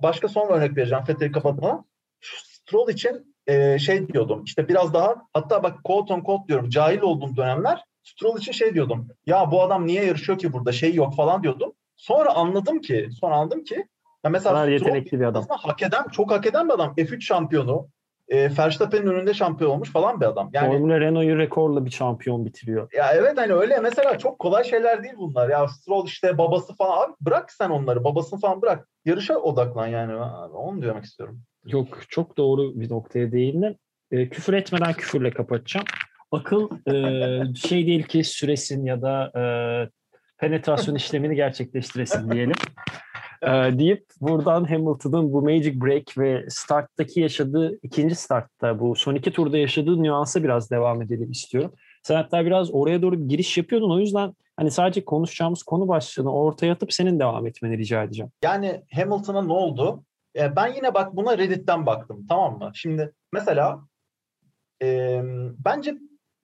başka 0.03 0.29
son 0.29 0.49
örnek 0.49 0.77
vereceğim 0.77 1.05
Vettel'i 1.09 1.33
kapatmadan. 1.33 1.85
Stroll 2.21 2.89
için 2.89 3.35
e, 3.47 3.79
şey 3.79 4.09
diyordum. 4.09 4.45
İşte 4.45 4.69
biraz 4.69 4.95
daha 4.95 5.15
hatta 5.33 5.63
bak 5.63 5.85
quote 5.85 6.15
on 6.15 6.21
quote 6.21 6.49
diyorum. 6.49 6.69
Cahil 6.69 7.01
olduğum 7.01 7.37
dönemler 7.37 7.85
Stroll 8.03 8.39
için 8.39 8.53
şey 8.53 8.75
diyordum. 8.75 9.09
Ya 9.27 9.51
bu 9.51 9.63
adam 9.63 9.87
niye 9.87 10.05
yarışıyor 10.05 10.39
ki 10.39 10.53
burada 10.53 10.73
şey 10.73 10.95
yok 10.95 11.17
falan 11.17 11.43
diyordum. 11.43 11.73
Sonra 12.03 12.35
anladım 12.35 12.81
ki, 12.81 13.09
sonra 13.21 13.35
anladım 13.35 13.65
ki 13.65 13.75
ya 14.25 14.31
mesela 14.31 14.55
Kadar 14.55 14.69
yetenekli 14.69 15.21
bir 15.21 15.25
adam. 15.25 15.47
hak 15.49 15.83
eden, 15.83 16.09
çok 16.13 16.31
hak 16.31 16.47
eden 16.47 16.69
bir 16.69 16.75
adam. 16.75 16.95
F3 16.97 17.21
şampiyonu. 17.21 17.89
E, 18.29 18.57
Verstappen'in 18.59 19.07
önünde 19.07 19.35
şampiyon 19.35 19.71
olmuş 19.71 19.93
falan 19.93 20.21
bir 20.21 20.27
adam. 20.27 20.51
Yani 20.53 20.73
Formula 20.73 21.01
Renault'yu 21.01 21.39
rekorla 21.39 21.85
bir 21.85 21.91
şampiyon 21.91 22.45
bitiriyor. 22.45 22.93
ya 22.93 23.13
evet 23.15 23.39
hani 23.39 23.53
öyle 23.53 23.81
mesela 23.81 24.19
çok 24.19 24.39
kolay 24.39 24.65
şeyler 24.65 25.03
değil 25.03 25.15
bunlar. 25.17 25.49
Ya 25.49 25.69
Stroll 25.69 26.07
işte 26.07 26.39
babası 26.39 26.75
falan 26.75 27.05
abi 27.05 27.13
bırak 27.21 27.53
sen 27.53 27.71
onları 27.71 28.05
babasını 28.05 28.41
falan 28.41 28.63
bırak. 28.63 28.89
Yarışa 29.05 29.37
odaklan 29.37 29.87
yani. 29.87 30.13
Abi, 30.13 30.53
onu 30.53 30.83
demek 30.83 31.05
istiyorum. 31.05 31.43
Yok 31.67 31.87
çok 32.09 32.37
doğru 32.37 32.81
bir 32.81 32.91
noktaya 32.91 33.33
değindin. 33.33 33.77
E, 34.11 34.29
küfür 34.29 34.53
etmeden 34.53 34.93
küfürle 34.93 35.31
kapatacağım. 35.31 35.87
Akıl 36.33 36.69
e, 36.93 37.55
şey 37.55 37.87
değil 37.87 38.03
ki 38.03 38.25
süresin 38.25 38.85
ya 38.85 39.03
da 39.03 39.33
e, 39.37 39.43
penetrasyon 40.43 40.95
işlemini 40.95 41.35
gerçekleştiresin 41.35 42.31
diyelim. 42.31 42.55
E, 43.43 43.49
deyip 43.79 44.07
buradan 44.21 44.65
Hamilton'ın 44.65 45.33
bu 45.33 45.43
Magic 45.43 45.81
Break 45.81 46.19
ve 46.19 46.47
starttaki 46.49 47.21
yaşadığı 47.21 47.79
ikinci 47.83 48.15
startta 48.15 48.81
bu 48.81 48.95
son 48.95 49.15
iki 49.15 49.33
turda 49.33 49.59
yaşadığı 49.59 50.03
nüansa 50.03 50.43
biraz 50.43 50.71
devam 50.71 51.03
edelim 51.03 51.31
istiyorum. 51.31 51.75
Sen 52.03 52.17
hatta 52.17 52.47
biraz 52.47 52.75
oraya 52.75 53.03
doğru 53.03 53.21
bir 53.21 53.29
giriş 53.29 53.59
yapıyordun. 53.59 53.91
O 53.91 53.99
yüzden 53.99 54.35
hani 54.57 54.71
sadece 54.71 55.05
konuşacağımız 55.05 55.63
konu 55.63 55.89
başlığını 55.89 56.35
ortaya 56.35 56.73
atıp 56.73 56.93
senin 56.93 57.21
devam 57.21 57.47
etmeni 57.47 57.79
rica 57.79 58.03
edeceğim. 58.03 58.33
Yani 58.45 58.83
Hamilton'a 58.95 59.43
ne 59.43 59.53
oldu? 59.53 60.05
E, 60.37 60.57
ben 60.57 60.75
yine 60.75 60.95
bak 60.95 61.17
buna 61.17 61.39
Reddit'ten 61.39 61.87
baktım 61.87 62.27
tamam 62.29 62.59
mı? 62.59 62.71
Şimdi 62.75 63.13
mesela 63.33 63.81
e, 64.83 65.21
bence 65.65 65.95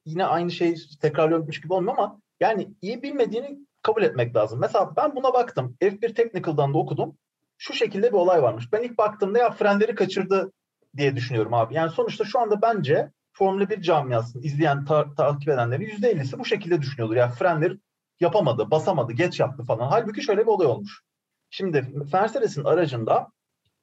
yine 0.07 0.25
aynı 0.25 0.51
şeyi 0.51 0.77
tekrarlıyormuş 1.01 1.61
gibi 1.61 1.73
olmuyor 1.73 1.99
ama 1.99 2.21
yani 2.41 2.69
iyi 2.83 3.03
bilmediğini 3.03 3.68
kabul 3.83 4.03
etmek 4.03 4.37
lazım. 4.37 4.61
Mesela 4.61 4.97
ben 4.97 5.17
buna 5.17 5.33
baktım. 5.33 5.77
F1 5.81 6.15
Technical'dan 6.15 6.75
da 6.75 6.79
okudum. 6.79 7.19
Şu 7.59 7.75
şekilde 7.75 8.09
bir 8.09 8.17
olay 8.17 8.43
varmış. 8.43 8.73
Ben 8.73 8.83
ilk 8.83 8.99
baktığımda 8.99 9.39
ya 9.39 9.51
frenleri 9.51 9.95
kaçırdı 9.95 10.53
diye 10.97 11.17
düşünüyorum 11.17 11.55
abi. 11.55 11.75
Yani 11.75 11.91
sonuçta 11.91 12.25
şu 12.25 12.41
anda 12.41 12.63
bence 12.63 13.13
Formula 13.33 13.71
1 13.71 13.83
camiasını 13.83 14.43
izleyen, 14.43 14.85
ta- 14.85 15.15
takip 15.15 15.49
edenlerin 15.49 15.87
%50'si 15.87 16.39
bu 16.39 16.45
şekilde 16.45 16.83
düşünüyordur. 16.83 17.17
Yani 17.17 17.33
frenleri 17.33 17.79
yapamadı, 18.21 18.71
basamadı, 18.71 19.13
geç 19.13 19.41
yaptı 19.41 19.63
falan. 19.63 19.89
Halbuki 19.89 20.23
şöyle 20.23 20.41
bir 20.41 20.47
olay 20.47 20.67
olmuş. 20.67 21.03
Şimdi 21.51 21.85
Mercedes'in 22.13 22.65
aracında 22.65 23.29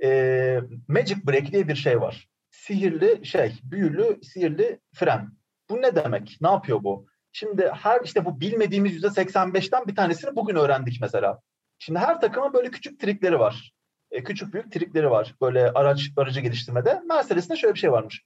e, 0.04 0.62
Magic 0.88 1.28
Brake 1.28 1.52
diye 1.52 1.68
bir 1.68 1.76
şey 1.76 2.02
var. 2.02 2.30
Sihirli 2.52 3.26
şey, 3.26 3.60
büyülü, 3.64 4.20
sihirli 4.24 4.80
fren. 4.94 5.30
Bu 5.70 5.82
ne 5.82 5.96
demek? 5.96 6.38
Ne 6.42 6.48
yapıyor 6.50 6.84
bu? 6.84 7.08
Şimdi 7.38 7.72
her 7.74 8.02
işte 8.02 8.26
bu 8.26 8.42
bilmediğimiz 8.42 9.04
%85'ten 9.04 9.88
bir 9.88 9.96
tanesini 9.96 10.36
bugün 10.36 10.56
öğrendik 10.56 11.02
mesela. 11.02 11.40
Şimdi 11.80 12.00
her 12.00 12.22
takımın 12.22 12.54
böyle 12.54 12.72
küçük 12.72 13.00
trikleri 13.00 13.40
var. 13.40 13.74
E, 14.12 14.24
küçük 14.24 14.54
büyük 14.54 14.72
trikleri 14.72 15.12
var. 15.12 15.36
Böyle 15.42 15.72
araç 15.72 16.12
aracı 16.18 16.40
geliştirmede. 16.40 17.02
Mercedes'te 17.10 17.56
şöyle 17.56 17.74
bir 17.74 17.80
şey 17.80 17.92
varmış. 17.92 18.24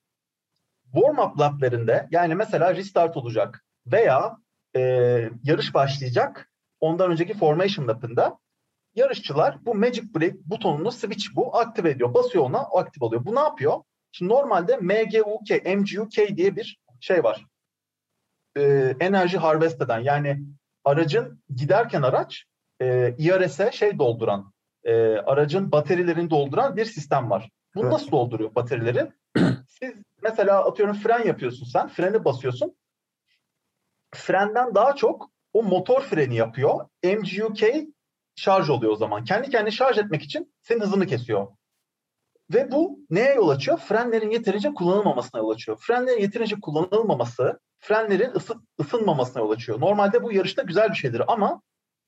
Warm-up 0.94 1.40
laplerinde 1.40 2.08
yani 2.12 2.36
mesela 2.36 2.76
restart 2.76 3.18
olacak 3.18 3.66
veya 3.88 4.38
e, 4.76 4.82
yarış 5.44 5.74
başlayacak. 5.74 6.52
Ondan 6.80 7.12
önceki 7.12 7.34
formation 7.34 7.88
lapında 7.88 8.38
yarışçılar 8.96 9.66
bu 9.66 9.76
Magic 9.76 10.14
Break 10.16 10.36
butonunu 10.36 10.92
switch 10.92 11.26
bu 11.36 11.58
aktive 11.58 11.90
ediyor. 11.90 12.14
Basıyor 12.14 12.44
ona 12.44 12.60
aktif 12.60 13.04
oluyor. 13.04 13.26
Bu 13.26 13.36
ne 13.36 13.40
yapıyor? 13.40 13.84
Şimdi 14.12 14.34
normalde 14.34 14.78
MGUK, 14.78 15.66
MGUK 15.66 16.38
diye 16.38 16.56
bir 16.56 16.80
şey 17.00 17.24
var. 17.24 17.49
Ee, 18.58 18.96
enerji 19.00 19.38
harvest 19.38 19.82
eden 19.82 20.00
yani 20.00 20.40
aracın 20.86 21.44
giderken 21.56 22.02
araç 22.02 22.44
e, 22.82 23.16
IRS'e 23.18 23.72
şey 23.72 24.00
dolduran 24.00 24.54
e, 24.84 25.18
aracın 25.18 25.72
baterilerini 25.72 26.30
dolduran 26.30 26.78
bir 26.78 26.86
sistem 26.86 27.30
var. 27.30 27.50
Bu 27.76 27.82
Evet. 27.82 27.92
nasıl 27.92 28.12
dolduruyor 28.12 28.56
baterileri? 28.56 29.12
Siz 29.68 29.94
mesela 30.24 30.66
atıyorum 30.66 30.96
fren 30.96 31.26
yapıyorsun 31.26 31.66
sen. 31.66 31.88
Freni 31.88 32.26
basıyorsun. 32.26 32.76
Frenden 34.16 34.76
daha 34.76 34.96
çok 34.96 35.30
o 35.54 35.64
motor 35.64 36.02
freni 36.02 36.36
yapıyor. 36.36 36.88
MGUK 37.04 37.60
şarj 38.36 38.70
oluyor 38.70 38.92
o 38.92 38.96
zaman. 38.96 39.24
Kendi 39.24 39.50
kendine 39.50 39.72
şarj 39.72 39.98
etmek 39.98 40.24
için 40.24 40.54
senin 40.62 40.82
hızını 40.82 41.08
kesiyor. 41.08 41.48
Ve 42.54 42.72
bu 42.72 43.00
neye 43.10 43.34
yol 43.34 43.50
açıyor? 43.50 43.78
Frenlerin 43.78 44.30
yeterince 44.32 44.74
kullanılmamasına 44.74 45.42
yol 45.42 45.50
açıyor. 45.50 45.78
Frenlerin 45.82 46.22
yeterince 46.22 46.56
kullanılmaması, 46.62 47.60
frenlerin 47.80 48.32
ısı, 48.36 48.54
ısınmamasına 48.80 49.42
yol 49.42 49.52
açıyor. 49.52 49.82
Normalde 49.82 50.24
bu 50.24 50.32
yarışta 50.32 50.62
güzel 50.62 50.90
bir 50.90 50.96
şeydir 50.96 51.22
ama 51.28 51.62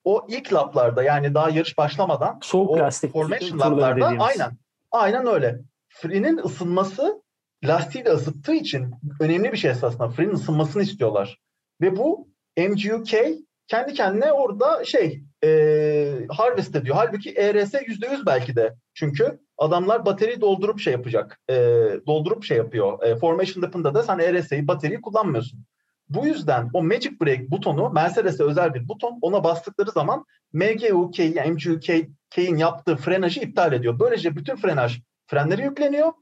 o 0.04 0.26
ilk 0.30 0.54
laplarda 0.54 1.04
yani 1.04 1.34
daha 1.34 1.50
yarış 1.50 1.78
başlamadan 1.78 2.40
Soğuk 2.42 2.70
o 2.70 2.76
plastik 2.76 3.12
formation 3.12 3.60
laplarda 3.60 4.06
aynen 4.06 4.58
aynen 4.92 5.28
öyle. 5.28 5.60
Frenin 5.90 6.38
ısınması 6.38 7.22
lastiği 7.64 8.06
de 8.06 8.10
ısıttığı 8.10 8.54
için 8.54 8.96
önemli 9.20 9.52
bir 9.52 9.58
şey 9.58 9.72
esasında. 9.72 10.10
Frenin 10.10 10.34
ısınmasını 10.34 10.84
istiyorlar. 10.84 11.40
Ve 11.82 11.98
bu 11.98 12.28
MGUK 12.58 13.12
kendi 13.68 13.94
kendine 13.94 14.32
orada 14.32 14.86
şey 14.86 15.24
e, 15.44 16.28
harvest 16.30 16.76
ediyor. 16.76 16.96
Halbuki 16.96 17.32
ERS 17.32 17.74
%100 17.74 18.26
belki 18.26 18.56
de. 18.56 18.76
Çünkü 18.94 19.40
adamlar 19.58 20.06
batarya 20.06 20.42
doldurup 20.42 20.80
şey 20.80 20.94
yapacak. 20.94 21.40
E, 21.50 21.56
doldurup 22.08 22.44
şey 22.44 22.58
yapıyor. 22.58 23.04
E, 23.04 23.16
formation 23.16 23.64
Dip'ında 23.64 23.94
da 23.94 24.04
sen 24.04 24.20
ERS'yi 24.20 24.68
batarya 24.68 25.02
kullanmıyorsun. 25.02 25.66
Bu 26.10 26.28
yüzden 26.28 26.70
o 26.74 26.84
Magic 26.84 27.20
Brake 27.22 27.52
butonu 27.52 27.90
Mercedes'e 27.90 28.44
özel 28.44 28.74
bir 28.74 28.88
buton. 28.88 29.20
Ona 29.22 29.44
bastıkları 29.44 29.92
zaman 29.92 30.26
MGUK 30.54 31.20
yani 31.20 31.52
MGUK'in 31.52 32.58
yaptığı 32.58 32.96
frenajı 32.96 33.40
iptal 33.40 33.74
ediyor. 33.74 34.00
Böylece 34.00 34.36
bütün 34.36 34.56
frenaj 34.56 35.00
frenleri 35.28 35.64
yükleniyor. 35.64 36.14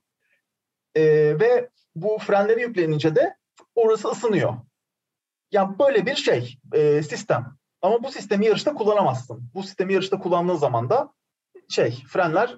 E, 0.95 1.03
ve 1.39 1.69
bu 1.95 2.17
frenleri 2.17 2.61
yüklenince 2.61 3.15
de 3.15 3.35
orası 3.75 4.07
ısınıyor. 4.09 4.53
Yani 5.51 5.79
böyle 5.79 6.05
bir 6.05 6.15
şey 6.15 6.57
e, 6.73 7.03
sistem. 7.03 7.58
Ama 7.81 8.03
bu 8.03 8.11
sistemi 8.11 8.45
yarışta 8.45 8.73
kullanamazsın. 8.73 9.51
Bu 9.53 9.63
sistemi 9.63 9.93
yarışta 9.93 10.19
kullandığın 10.19 10.55
zaman 10.55 10.89
da 10.89 11.13
şey 11.69 12.03
frenler 12.07 12.55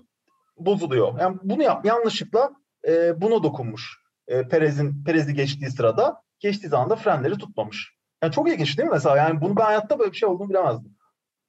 bozuluyor. 0.57 1.19
Yani 1.19 1.37
bunu 1.43 1.63
yap 1.63 1.85
yanlışlıkla 1.85 2.51
e, 2.87 3.21
buna 3.21 3.43
dokunmuş. 3.43 4.01
E, 4.27 4.47
Perez'in 4.47 5.03
Perez'i 5.03 5.33
geçtiği 5.33 5.71
sırada 5.71 6.21
geçtiği 6.39 6.67
zaman 6.67 6.89
da 6.89 6.95
frenleri 6.95 7.37
tutmamış. 7.37 7.93
Yani 8.23 8.33
çok 8.33 8.49
ilginç 8.49 8.77
değil 8.77 8.89
mi 8.89 8.93
mesela? 8.93 9.17
Yani 9.17 9.41
bunu 9.41 9.57
ben 9.57 9.63
hayatta 9.63 9.99
böyle 9.99 10.11
bir 10.11 10.17
şey 10.17 10.29
olduğunu 10.29 10.49
bilemezdim. 10.49 10.97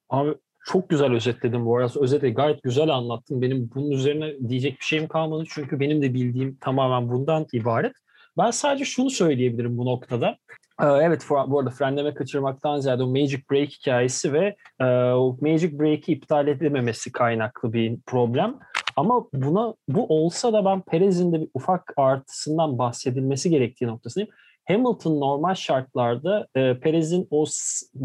Abi 0.09 0.35
çok 0.65 0.89
güzel 0.89 1.13
özetledin 1.13 1.67
bu 1.67 1.77
arada. 1.77 2.01
Özetle 2.01 2.31
gayet 2.31 2.63
güzel 2.63 2.89
anlattın. 2.89 3.43
Benim 3.43 3.71
bunun 3.75 3.91
üzerine 3.91 4.49
diyecek 4.49 4.81
bir 4.81 4.85
şeyim 4.85 5.09
kalmadı. 5.09 5.45
Çünkü 5.49 5.81
benim 5.81 6.03
de 6.03 6.15
bildiğim 6.15 6.57
tamamen 6.61 7.09
bundan 7.09 7.47
ibaret. 7.53 7.93
Ben 8.39 8.51
sadece 8.51 8.85
şunu 8.85 9.11
söyleyebilirim 9.11 9.79
bu 9.79 9.87
noktada. 9.87 10.37
Ee, 10.81 10.87
evet 10.87 11.27
bu 11.31 11.59
arada 11.59 11.71
frenleme 11.71 12.15
kaçırmaktan 12.15 12.81
ziyade 12.81 13.03
o 13.03 13.07
Magic 13.07 13.43
Break 13.51 13.69
hikayesi 13.69 14.33
ve 14.33 14.57
e, 14.81 14.85
o 15.13 15.37
Magic 15.41 15.79
Break'i 15.79 16.13
iptal 16.13 16.49
edilmemesi 16.49 17.13
kaynaklı 17.13 17.73
bir 17.73 17.99
problem. 18.07 18.59
Ama 18.97 19.27
buna 19.35 19.75
bu 19.89 20.07
olsa 20.07 20.53
da 20.53 20.65
ben 20.65 20.81
Perez'in 20.81 21.33
de 21.33 21.41
bir 21.41 21.49
ufak 21.55 21.93
artısından 21.97 22.79
bahsedilmesi 22.79 23.51
gerektiği 23.51 23.87
noktasındayım. 23.87 24.35
Hamilton 24.69 25.21
normal 25.21 25.55
şartlarda 25.55 26.47
e, 26.55 26.81
Perez'in 26.81 27.29
o 27.31 27.45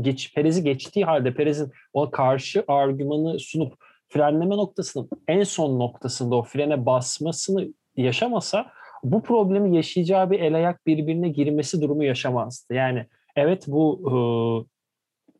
geç 0.01 0.33
Perez'i 0.33 0.63
geçtiği 0.63 1.05
halde 1.05 1.33
Perez'in 1.33 1.71
o 1.93 2.11
karşı 2.11 2.63
argümanı 2.67 3.39
sunup 3.39 3.73
frenleme 4.09 4.57
noktasının 4.57 5.09
en 5.27 5.43
son 5.43 5.79
noktasında 5.79 6.35
o 6.35 6.43
frene 6.43 6.85
basmasını 6.85 7.67
yaşamasa 7.97 8.71
bu 9.11 9.21
problemi 9.21 9.75
yaşayacağı 9.75 10.31
bir 10.31 10.39
el 10.39 10.55
ayak 10.55 10.87
birbirine 10.87 11.29
girmesi 11.29 11.81
durumu 11.81 12.03
yaşamazdı. 12.03 12.73
Yani 12.73 13.05
evet 13.35 13.63
bu 13.67 14.01
e, 14.11 14.13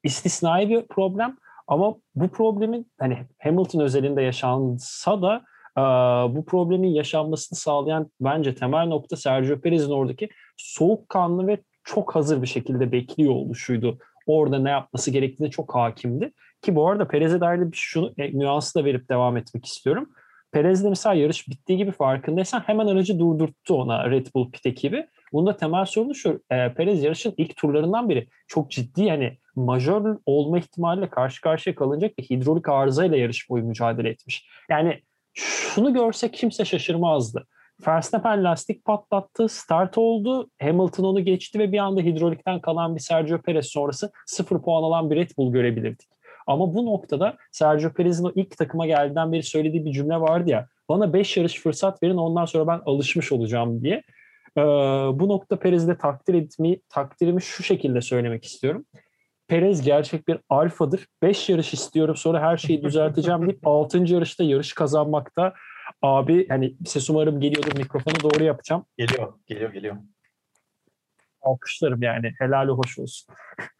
istisnai 0.04 0.70
bir 0.70 0.88
problem 0.88 1.38
ama 1.68 1.96
bu 2.16 2.28
problemin 2.28 2.92
hani 3.00 3.18
Hamilton 3.40 3.80
özelinde 3.80 4.22
yaşansa 4.22 5.22
da 5.22 5.42
e, 5.78 5.82
bu 6.36 6.46
problemin 6.46 6.90
yaşanmasını 6.90 7.60
sağlayan 7.60 8.12
bence 8.22 8.56
temel 8.56 8.88
nokta 8.88 9.16
Sergio 9.16 9.60
Perez'in 9.60 9.92
oradaki 9.92 10.30
soğukkanlı 10.58 11.48
ve 11.48 11.58
çok 11.84 12.16
hazır 12.16 12.42
bir 12.42 12.48
şekilde 12.48 12.92
bekliyor 12.92 13.34
oluşuydu. 13.34 13.98
Orada 14.28 14.60
ne 14.60 14.70
yapması 14.70 15.12
gerektiğine 15.12 15.52
çok 15.52 15.76
hakimdi. 15.76 16.34
Ki 16.62 16.76
bu 16.76 16.90
arada 16.90 17.08
Perez'e 17.08 17.42
dair 17.42 17.72
bir 17.72 17.78
şunu 17.78 18.14
e, 18.18 18.40
nüansı 18.40 18.80
da 18.80 18.86
verip 18.86 19.10
devam 19.10 19.38
etmek 19.38 19.66
istiyorum. 19.66 20.10
Perez 20.52 20.84
de 20.84 20.90
mesela 20.90 21.16
yarış 21.16 21.48
bittiği 21.48 21.78
gibi 21.78 21.92
farkındaysan 21.92 22.60
hemen 22.60 22.88
aracı 22.88 23.20
durdurttu 23.20 23.76
ona 23.76 24.12
Red 24.12 24.28
Bull 24.36 24.52
pit 24.52 24.66
ekibi. 24.66 25.08
Bunda 25.34 25.58
temel 25.58 25.86
sorunu 25.86 26.16
şu, 26.16 26.42
e, 26.52 26.74
Perez 26.74 27.04
yarışın 27.04 27.34
ilk 27.38 27.56
turlarından 27.56 28.10
biri 28.10 28.28
çok 28.48 28.72
ciddi 28.72 29.04
yani 29.04 29.38
majör 29.56 30.18
olma 30.26 30.60
ihtimaliyle 30.60 31.10
karşı 31.10 31.42
karşıya 31.42 31.76
kalınacak 31.76 32.18
bir 32.18 32.24
hidrolik 32.24 32.70
arızayla 32.70 33.18
yarış 33.18 33.50
boyu 33.50 33.64
mücadele 33.64 34.10
etmiş. 34.10 34.48
Yani 34.70 35.02
şunu 35.34 35.94
görsek 35.94 36.34
kimse 36.34 36.66
şaşırmazdı. 36.66 37.48
Verstappen 37.88 38.44
lastik 38.44 38.86
patlattı, 38.86 39.50
start 39.50 39.98
oldu, 39.98 40.50
Hamilton 40.62 41.04
onu 41.04 41.26
geçti 41.26 41.60
ve 41.60 41.72
bir 41.72 41.78
anda 41.78 42.02
hidrolikten 42.02 42.62
kalan 42.62 42.96
bir 42.96 43.02
Sergio 43.02 43.42
Perez 43.42 43.66
sonrası 43.66 44.12
sıfır 44.26 44.62
puan 44.62 44.84
alan 44.84 45.10
bir 45.10 45.16
Red 45.16 45.30
Bull 45.38 45.54
görebilirdik. 45.54 46.08
Ama 46.48 46.74
bu 46.74 46.86
noktada 46.86 47.38
Sergio 47.52 47.94
Perez'in 47.94 48.24
o 48.24 48.32
ilk 48.36 48.58
takıma 48.58 48.88
geldiğinden 48.88 49.32
beri 49.32 49.44
söylediği 49.44 49.86
bir 49.86 49.92
cümle 49.92 50.16
vardı 50.20 50.50
ya. 50.50 50.68
Bana 50.90 51.14
5 51.14 51.38
yarış 51.38 51.62
fırsat 51.62 52.04
verin 52.04 52.18
ondan 52.18 52.46
sonra 52.46 52.68
ben 52.68 52.82
alışmış 52.86 53.32
olacağım 53.32 53.82
diye. 53.82 54.04
Ee, 54.58 54.62
bu 55.20 55.28
nokta 55.28 55.60
Perez'i 55.60 55.88
de 55.88 55.98
takdir 55.98 56.34
etmeyi, 56.34 56.82
takdirimi 56.90 57.42
şu 57.42 57.64
şekilde 57.64 58.02
söylemek 58.02 58.46
istiyorum. 58.46 58.86
Perez 59.48 59.82
gerçek 59.82 60.28
bir 60.28 60.38
alfadır. 60.50 61.08
5 61.22 61.50
yarış 61.50 61.74
istiyorum 61.74 62.16
sonra 62.16 62.42
her 62.42 62.58
şeyi 62.58 62.84
düzelteceğim 62.84 63.42
deyip 63.42 63.60
6. 63.68 63.98
yarışta 63.98 64.44
yarış 64.44 64.74
kazanmakta. 64.74 65.54
Abi 66.02 66.48
hani 66.48 66.76
ses 66.86 67.10
umarım 67.10 67.40
geliyordur 67.40 67.78
mikrofonu 67.78 68.16
doğru 68.24 68.44
yapacağım. 68.44 68.86
Geliyor, 68.98 69.34
geliyor, 69.46 69.74
geliyor. 69.74 69.98
Alkışlarım 71.42 72.02
yani. 72.02 72.34
Helali 72.40 72.72
hoş 72.72 73.00
olsun. 73.00 73.36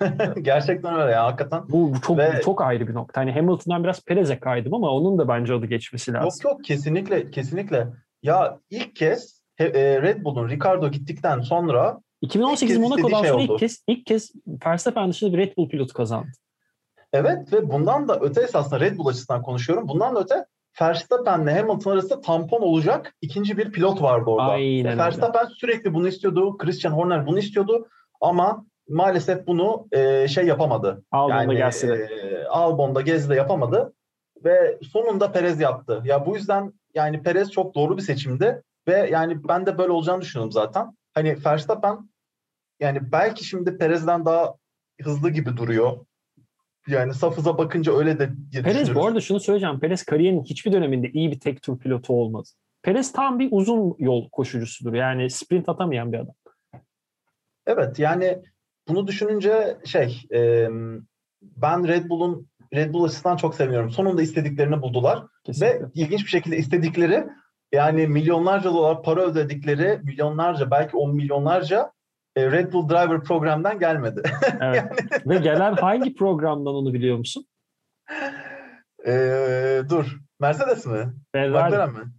Gerçekten 0.42 1.00
öyle 1.00 1.12
ya 1.12 1.24
hakikaten. 1.24 1.62
Bu, 1.68 1.92
çok 2.02 2.18
Ve, 2.18 2.40
çok 2.44 2.62
ayrı 2.62 2.88
bir 2.88 2.94
nokta. 2.94 3.20
Hani 3.20 3.32
Hamilton'dan 3.32 3.84
biraz 3.84 4.04
Perez'e 4.04 4.40
kaydım 4.40 4.74
ama 4.74 4.90
onun 4.90 5.18
da 5.18 5.28
bence 5.28 5.54
adı 5.54 5.66
geçmesi 5.66 6.12
lazım. 6.12 6.28
Yok 6.28 6.52
yok 6.52 6.64
kesinlikle 6.64 7.30
kesinlikle. 7.30 7.86
Ya 8.22 8.58
ilk 8.70 8.96
kez 8.96 9.42
e, 9.58 10.02
Red 10.02 10.24
Bull'un 10.24 10.48
Ricardo 10.48 10.90
gittikten 10.90 11.40
sonra 11.40 12.00
2018 12.20 12.78
Monaco'dan 12.78 13.22
şey 13.22 13.30
sonra 13.30 13.42
ilk 13.42 13.58
kez 13.58 13.84
ilk 13.86 14.06
kez 14.06 14.32
Verstappen 14.66 15.10
dışında 15.10 15.32
bir 15.32 15.38
Red 15.38 15.56
Bull 15.56 15.68
pilotu 15.68 15.94
kazandı. 15.94 16.28
Evet 17.12 17.52
ve 17.52 17.70
bundan 17.70 18.08
da 18.08 18.18
öte 18.20 18.42
esasında 18.42 18.80
Red 18.80 18.98
Bull 18.98 19.06
açısından 19.06 19.42
konuşuyorum. 19.42 19.88
Bundan 19.88 20.14
da 20.14 20.20
öte 20.20 20.44
Verstappen'le 20.80 21.56
Hamilton 21.56 21.92
arasında 21.92 22.20
tampon 22.20 22.62
olacak 22.62 23.14
ikinci 23.20 23.58
bir 23.58 23.72
pilot 23.72 24.02
vardı 24.02 24.30
orada. 24.30 24.50
Aynen 24.50 24.98
Verstappen 24.98 25.46
sürekli 25.46 25.94
bunu 25.94 26.08
istiyordu. 26.08 26.56
Christian 26.56 26.92
Horner 26.92 27.26
bunu 27.26 27.38
istiyordu. 27.38 27.88
Ama 28.20 28.66
maalesef 28.88 29.46
bunu 29.46 29.88
e, 29.92 30.28
şey 30.28 30.46
yapamadı. 30.46 31.04
Albon'da 31.10 31.42
yani, 31.42 31.56
gelse 31.56 31.88
de. 31.88 31.94
E, 31.94 32.44
Albon'da 32.44 33.00
Gez'de 33.00 33.34
yapamadı 33.34 33.92
ve 34.44 34.78
sonunda 34.92 35.32
Perez 35.32 35.60
yaptı. 35.60 36.02
Ya 36.04 36.26
bu 36.26 36.36
yüzden 36.36 36.72
yani 36.94 37.22
Perez 37.22 37.50
çok 37.50 37.74
doğru 37.74 37.96
bir 37.96 38.02
seçimdi 38.02 38.62
ve 38.88 39.08
yani 39.12 39.48
ben 39.48 39.66
de 39.66 39.78
böyle 39.78 39.92
olacağını 39.92 40.20
düşünüyorum 40.22 40.52
zaten. 40.52 40.96
Hani 41.14 41.36
Verstappen 41.46 42.10
yani 42.80 43.12
belki 43.12 43.44
şimdi 43.44 43.78
Perez'den 43.78 44.24
daha 44.24 44.54
hızlı 45.02 45.30
gibi 45.30 45.56
duruyor. 45.56 46.06
Yani 46.86 47.14
safıza 47.14 47.58
bakınca 47.58 47.96
öyle 47.96 48.18
de 48.18 48.30
Perez 48.62 48.94
bu 48.94 49.06
arada 49.06 49.20
şunu 49.20 49.40
söyleyeceğim. 49.40 49.80
Perez 49.80 50.04
kariyerinin 50.04 50.44
hiçbir 50.44 50.72
döneminde 50.72 51.10
iyi 51.10 51.30
bir 51.30 51.40
tek 51.40 51.62
tur 51.62 51.78
pilotu 51.78 52.12
olmadı. 52.14 52.48
Perez 52.82 53.12
tam 53.12 53.38
bir 53.38 53.48
uzun 53.50 53.96
yol 53.98 54.28
koşucusudur. 54.30 54.94
Yani 54.94 55.30
sprint 55.30 55.68
atamayan 55.68 56.12
bir 56.12 56.18
adam. 56.18 56.34
Evet 57.66 57.98
yani 57.98 58.42
bunu 58.88 59.06
düşününce 59.06 59.78
şey 59.84 60.22
e, 60.34 60.68
ben 61.42 61.88
Red 61.88 62.08
Bull'un 62.08 62.48
Red 62.74 62.92
Bull 62.92 63.04
açısından 63.04 63.36
çok 63.36 63.54
seviyorum. 63.54 63.90
Sonunda 63.90 64.22
istediklerini 64.22 64.82
buldular 64.82 65.26
Kesinlikle. 65.44 65.80
ve 65.80 65.88
ilginç 65.94 66.24
bir 66.24 66.30
şekilde 66.30 66.56
istedikleri 66.56 67.26
yani 67.72 68.06
milyonlarca 68.06 68.70
dolar 68.70 69.02
para 69.02 69.22
ödedikleri 69.22 70.00
milyonlarca 70.04 70.70
belki 70.70 70.96
on 70.96 71.14
milyonlarca 71.14 71.92
e, 72.36 72.50
Red 72.50 72.72
Bull 72.72 72.88
Driver 72.88 73.20
programdan 73.20 73.78
gelmedi. 73.78 74.22
Evet. 74.60 74.76
yani... 74.76 74.90
Ve 75.26 75.36
gelen 75.36 75.72
hangi 75.72 76.14
programdan 76.14 76.74
onu 76.74 76.94
biliyor 76.94 77.18
musun? 77.18 77.46
Ee, 79.06 79.82
dur. 79.90 80.18
Mercedes 80.40 80.86
mi? 80.86 81.12
Ferrari. 81.32 81.50
McLaren 81.50 81.92
mi? 81.92 82.12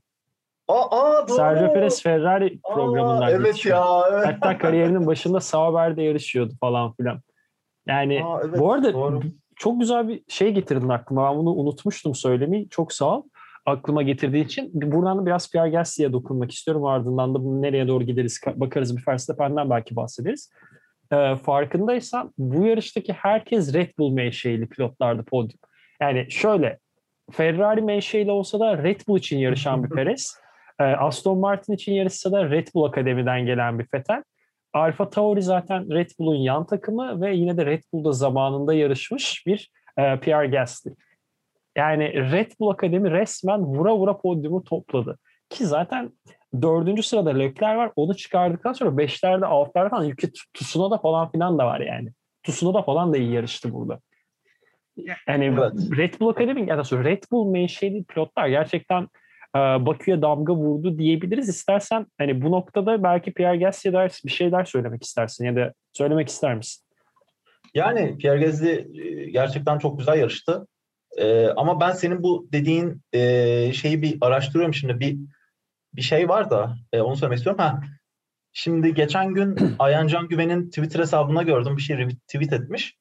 Aa, 0.69 1.01
aa 1.01 1.27
doğru. 1.27 1.37
Sergio 1.37 1.73
Perez 1.73 2.03
Ferrari 2.03 2.59
aa, 2.63 2.73
programından 2.73 3.31
evet 3.31 3.47
yetişiyor. 3.47 3.77
ya. 3.77 4.03
Evet. 4.11 4.25
Hatta 4.25 4.57
kariyerinin 4.57 5.07
başında 5.07 5.39
Sauber'de 5.39 6.01
yarışıyordu 6.01 6.53
falan 6.59 6.93
filan. 6.93 7.21
Yani 7.87 8.23
aa, 8.25 8.41
evet, 8.45 8.59
bu 8.59 8.73
arada 8.73 8.93
doğru. 8.93 9.21
çok 9.55 9.79
güzel 9.79 10.07
bir 10.07 10.21
şey 10.27 10.51
getirdin 10.51 10.89
aklıma. 10.89 11.31
Ben 11.31 11.37
bunu 11.37 11.49
unutmuştum 11.49 12.15
söylemeyi. 12.15 12.69
Çok 12.69 12.93
sağ 12.93 13.17
ol 13.17 13.23
aklıma 13.65 14.01
getirdiği 14.01 14.45
için. 14.45 14.71
Buradan 14.73 15.17
da 15.17 15.25
biraz 15.25 15.51
Pierre 15.51 15.69
Gasly'e 15.69 16.13
dokunmak 16.13 16.51
istiyorum. 16.51 16.85
Ardından 16.85 17.35
da 17.35 17.43
bunu 17.43 17.61
nereye 17.61 17.87
doğru 17.87 18.03
gideriz 18.03 18.41
bakarız. 18.55 18.97
Bir 18.97 19.03
Verstappen'den 19.07 19.69
belki 19.69 19.95
bahsederiz. 19.95 20.51
Ee, 21.13 21.35
farkındaysan 21.35 22.33
bu 22.37 22.65
yarıştaki 22.65 23.13
herkes 23.13 23.73
Red 23.73 23.89
Bull 23.99 24.13
menşeili 24.13 24.69
pilotlardı 24.69 25.23
podyum. 25.23 25.59
Yani 26.01 26.31
şöyle 26.31 26.79
Ferrari 27.31 27.81
menşeili 27.81 28.31
olsa 28.31 28.59
da 28.59 28.83
Red 28.83 29.01
Bull 29.07 29.17
için 29.17 29.37
yarışan 29.37 29.83
bir 29.83 29.89
Perez. 29.95 30.35
Ee, 30.79 30.83
Aston 30.83 31.37
Martin 31.37 31.73
için 31.73 31.93
yarışsa 31.93 32.31
da 32.31 32.49
Red 32.49 32.67
Bull 32.75 32.83
Akademi'den 32.83 33.45
gelen 33.45 33.79
bir 33.79 33.87
Vettel. 33.93 34.23
Alfa 34.73 35.09
Tauri 35.09 35.41
zaten 35.41 35.91
Red 35.91 36.09
Bull'un 36.19 36.35
yan 36.35 36.65
takımı 36.65 37.21
ve 37.21 37.35
yine 37.35 37.57
de 37.57 37.65
Red 37.65 37.83
Bull'da 37.93 38.11
zamanında 38.11 38.73
yarışmış 38.73 39.45
bir 39.47 39.71
e, 39.97 40.19
Pierre 40.19 40.47
Gasly. 40.47 40.91
Yani 41.77 42.31
Red 42.31 42.51
Bull 42.59 42.69
Akademi 42.69 43.11
resmen 43.11 43.59
vura 43.59 43.95
vura 43.95 44.17
podyumu 44.17 44.63
topladı. 44.63 45.17
Ki 45.49 45.65
zaten 45.65 46.11
dördüncü 46.61 47.03
sırada 47.03 47.29
Leclerc 47.29 47.77
var. 47.77 47.91
Onu 47.95 48.15
çıkardıktan 48.15 48.73
sonra 48.73 48.97
beşlerde 48.97 49.45
altlarda 49.45 49.89
falan 49.89 50.03
Yuki 50.03 50.31
Tsunoda 50.53 50.97
falan 50.97 51.31
filan 51.31 51.57
da 51.57 51.65
var 51.65 51.79
yani. 51.79 52.09
Tsunoda 52.43 52.81
falan 52.81 53.13
da 53.13 53.17
iyi 53.17 53.31
yarıştı 53.31 53.73
burada. 53.73 53.99
Yani 55.27 55.45
evet. 55.45 55.73
Red 55.97 56.19
Bull 56.19 56.29
Academy 56.29 56.69
ya 56.69 56.77
da 56.77 57.03
Red 57.03 57.23
Bull 57.31 57.51
menşeli 57.51 58.03
pilotlar 58.03 58.47
gerçekten 58.47 59.03
e, 59.03 59.07
Bakü'ye 59.55 60.21
damga 60.21 60.53
vurdu 60.53 60.97
diyebiliriz. 60.97 61.49
İstersen 61.49 62.05
hani 62.17 62.41
bu 62.41 62.51
noktada 62.51 63.03
belki 63.03 63.33
Pierre 63.33 63.57
Gasly 63.57 63.93
der 63.93 64.19
bir 64.25 64.31
şeyler 64.31 64.65
söylemek 64.65 65.03
istersin 65.03 65.45
ya 65.45 65.55
da 65.55 65.73
söylemek 65.93 66.29
ister 66.29 66.55
misin? 66.55 66.85
Yani 67.73 68.17
Pierre 68.17 68.45
Gasly 68.45 68.71
e, 68.71 69.29
gerçekten 69.29 69.77
çok 69.77 69.99
güzel 69.99 70.19
yarıştı. 70.19 70.67
Ee, 71.17 71.47
ama 71.47 71.79
ben 71.79 71.91
senin 71.91 72.23
bu 72.23 72.47
dediğin 72.51 73.01
e, 73.13 73.73
şeyi 73.73 74.01
bir 74.01 74.17
araştırıyorum 74.21 74.73
şimdi. 74.73 74.99
Bir 74.99 75.17
bir 75.93 76.01
şey 76.01 76.29
var 76.29 76.49
da 76.49 76.75
e, 76.93 77.01
onu 77.01 77.15
söylemek 77.15 77.37
istiyorum. 77.37 77.63
Ha, 77.63 77.81
şimdi 78.53 78.93
geçen 78.93 79.33
gün 79.33 79.57
Ayhan 79.79 80.07
Can 80.07 80.27
Güven'in 80.27 80.69
Twitter 80.69 80.99
hesabına 80.99 81.43
gördüm 81.43 81.77
bir 81.77 81.81
şey 81.81 82.07
tweet 82.07 82.53
etmiş. 82.53 82.98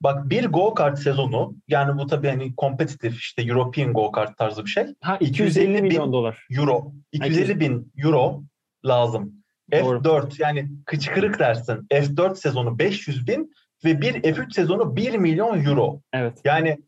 Bak 0.00 0.30
bir 0.30 0.46
go 0.46 0.74
kart 0.74 0.98
sezonu 0.98 1.54
yani 1.68 1.98
bu 1.98 2.06
tabii 2.06 2.28
hani 2.28 2.56
kompetitif 2.56 3.18
işte 3.18 3.42
European 3.42 3.92
go 3.92 4.12
kart 4.12 4.38
tarzı 4.38 4.64
bir 4.64 4.70
şey. 4.70 4.86
Ha 5.00 5.16
250, 5.20 5.64
250 5.64 5.82
milyon 5.82 6.06
bin 6.06 6.12
dolar. 6.12 6.46
Euro. 6.50 6.92
250 7.12 7.60
bin 7.60 7.92
euro 7.96 8.42
lazım. 8.84 9.32
Doğru. 9.72 9.98
F4 9.98 10.42
yani 10.42 10.68
kıçkırık 10.86 11.38
dersin. 11.38 11.86
F4 11.90 12.36
sezonu 12.36 12.78
500 12.78 13.26
bin 13.26 13.52
ve 13.84 14.00
bir 14.00 14.14
F3 14.14 14.54
sezonu 14.54 14.96
1 14.96 15.14
milyon 15.14 15.64
euro. 15.64 16.00
Evet. 16.12 16.40
Yani 16.44 16.78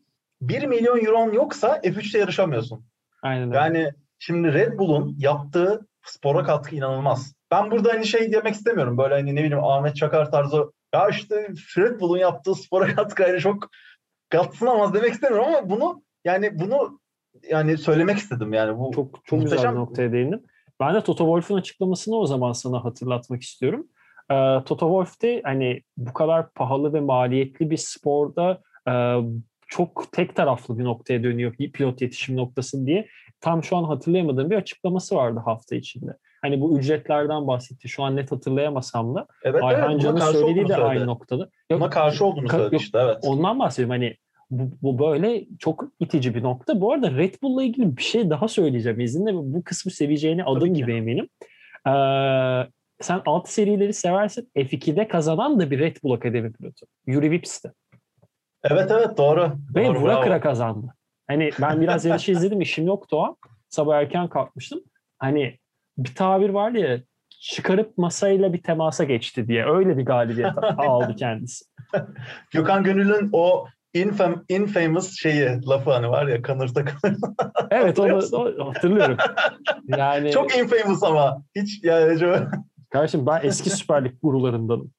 1 0.41 0.63
milyon 0.63 1.05
euron 1.05 1.31
yoksa 1.31 1.77
F3'te 1.77 2.19
yarışamıyorsun. 2.19 2.85
Aynen 3.21 3.47
öyle. 3.47 3.57
Yani 3.57 3.91
şimdi 4.19 4.53
Red 4.53 4.77
Bull'un 4.77 5.15
yaptığı 5.17 5.87
spora 6.03 6.43
katkı 6.43 6.75
inanılmaz. 6.75 7.33
Ben 7.51 7.71
burada 7.71 7.89
hani 7.89 8.05
şey 8.05 8.33
demek 8.33 8.55
istemiyorum. 8.55 8.97
Böyle 8.97 9.13
hani 9.13 9.35
ne 9.35 9.43
bileyim 9.43 9.63
Ahmet 9.63 9.95
Çakar 9.95 10.31
tarzı 10.31 10.71
ya 10.93 11.09
işte 11.09 11.47
Red 11.77 11.99
Bull'un 11.99 12.17
yaptığı 12.17 12.55
spora 12.55 12.95
katkı 12.95 13.23
yani 13.23 13.39
çok 13.39 13.69
katsınamaz 14.29 14.93
demek 14.93 15.13
istemiyorum 15.13 15.47
ama 15.47 15.69
bunu 15.69 16.03
yani 16.25 16.59
bunu 16.59 16.99
yani 17.49 17.77
söylemek 17.77 18.17
istedim 18.17 18.53
yani 18.53 18.79
bu 18.79 18.91
çok 18.95 19.25
çok 19.25 19.39
muhteşem. 19.39 19.57
güzel 19.57 19.71
bir 19.71 19.79
noktaya 19.79 20.11
değindin. 20.11 20.45
Ben 20.79 20.95
de 20.95 21.01
Toto 21.01 21.23
Wolff'un 21.23 21.57
açıklamasını 21.57 22.15
o 22.15 22.25
zaman 22.25 22.51
sana 22.51 22.83
hatırlatmak 22.83 23.41
istiyorum. 23.41 23.87
Ee, 24.31 24.63
Toto 24.65 24.87
Wolff 24.87 25.21
de 25.21 25.41
hani 25.43 25.81
bu 25.97 26.13
kadar 26.13 26.51
pahalı 26.51 26.93
ve 26.93 26.99
maliyetli 26.99 27.69
bir 27.69 27.77
sporda 27.77 28.61
e, 28.89 28.93
çok 29.67 30.11
tek 30.11 30.35
taraflı 30.35 30.79
bir 30.79 30.83
noktaya 30.83 31.23
dönüyor 31.23 31.53
pilot 31.55 32.01
yetişim 32.01 32.37
noktası 32.37 32.85
diye. 32.85 33.07
Tam 33.41 33.63
şu 33.63 33.77
an 33.77 33.83
hatırlayamadığım 33.83 34.49
bir 34.49 34.55
açıklaması 34.55 35.15
vardı 35.15 35.41
hafta 35.45 35.75
içinde. 35.75 36.17
Hani 36.43 36.61
bu 36.61 36.79
ücretlerden 36.79 37.47
bahsetti. 37.47 37.89
Şu 37.89 38.03
an 38.03 38.15
net 38.15 38.31
hatırlayamasam 38.31 39.15
da. 39.15 39.27
Evet, 39.43 39.63
Ayhan 39.63 39.91
evet, 39.91 40.01
Can'ın 40.01 40.19
söylediği 40.19 40.67
de 40.67 40.75
aynı 40.75 41.07
noktada. 41.07 41.49
Yok, 41.69 41.79
buna 41.79 41.89
karşı 41.89 42.25
olduğunu 42.25 42.49
söyledi 42.49 42.75
işte 42.75 42.99
evet. 42.99 43.17
Ondan 43.21 43.59
bahsediyorum. 43.59 43.91
Hani 43.91 44.17
bu, 44.51 44.71
bu 44.81 44.99
böyle 44.99 45.45
çok 45.59 45.85
itici 45.99 46.35
bir 46.35 46.43
nokta. 46.43 46.81
Bu 46.81 46.93
arada 46.93 47.11
Red 47.11 47.33
Bull'la 47.43 47.63
ilgili 47.63 47.97
bir 47.97 48.01
şey 48.01 48.29
daha 48.29 48.47
söyleyeceğim. 48.47 48.99
İzinle 48.99 49.33
bu 49.33 49.63
kısmı 49.63 49.91
seveceğini 49.91 50.43
adım 50.43 50.73
gibi 50.73 50.93
eminim. 50.93 51.29
Ee, 51.87 51.91
sen 53.01 53.21
alt 53.25 53.49
serileri 53.49 53.93
seversin. 53.93 54.49
F2'de 54.55 55.07
kazanan 55.07 55.59
da 55.59 55.71
bir 55.71 55.79
Red 55.79 55.95
Bull 56.03 56.11
Akademi 56.11 56.53
pilotu. 56.53 56.85
Yuri 57.07 57.31
Vips'ti. 57.31 57.71
Evet 58.63 58.91
evet 58.91 59.17
doğru. 59.17 59.51
Ve 59.75 59.85
doğru, 59.85 59.99
vura 59.99 60.21
kıra 60.21 60.41
kazandı. 60.41 60.93
Hani 61.27 61.49
ben 61.61 61.81
biraz 61.81 62.05
yarışı 62.05 62.31
izledim. 62.31 62.61
işim 62.61 62.87
yoktu 62.87 63.17
o 63.17 63.23
an. 63.23 63.35
Sabah 63.69 63.97
erken 63.97 64.27
kalkmıştım. 64.27 64.83
Hani 65.19 65.57
bir 65.97 66.15
tabir 66.15 66.49
vardı 66.49 66.77
ya 66.79 66.99
çıkarıp 67.43 67.97
masayla 67.97 68.53
bir 68.53 68.63
temasa 68.63 69.03
geçti 69.03 69.47
diye. 69.47 69.65
Öyle 69.65 69.97
bir 69.97 70.05
galibiyet 70.05 70.57
aldı 70.77 71.15
kendisi. 71.15 71.65
Gökhan 72.51 72.83
Gönül'ün 72.83 73.29
o 73.31 73.65
infam, 73.93 74.43
infamous 74.49 75.19
şeyi 75.19 75.65
lafı 75.67 75.91
hani 75.91 76.09
var 76.09 76.27
ya 76.27 76.41
kanırta 76.41 76.85
kanırta. 76.85 77.51
evet 77.71 77.99
onu, 77.99 78.19
onu 78.33 78.67
hatırlıyorum. 78.67 79.17
Yani 79.87 80.31
çok 80.31 80.57
infamous 80.57 81.03
ama 81.03 81.43
hiç 81.55 81.83
yani 81.83 82.19
çok... 82.19 82.39
Kardeşim 82.89 83.25
ben 83.25 83.41
eski 83.43 83.69
Süper 83.69 84.05
Lig 84.05 84.13
gurularındanım. 84.21 84.91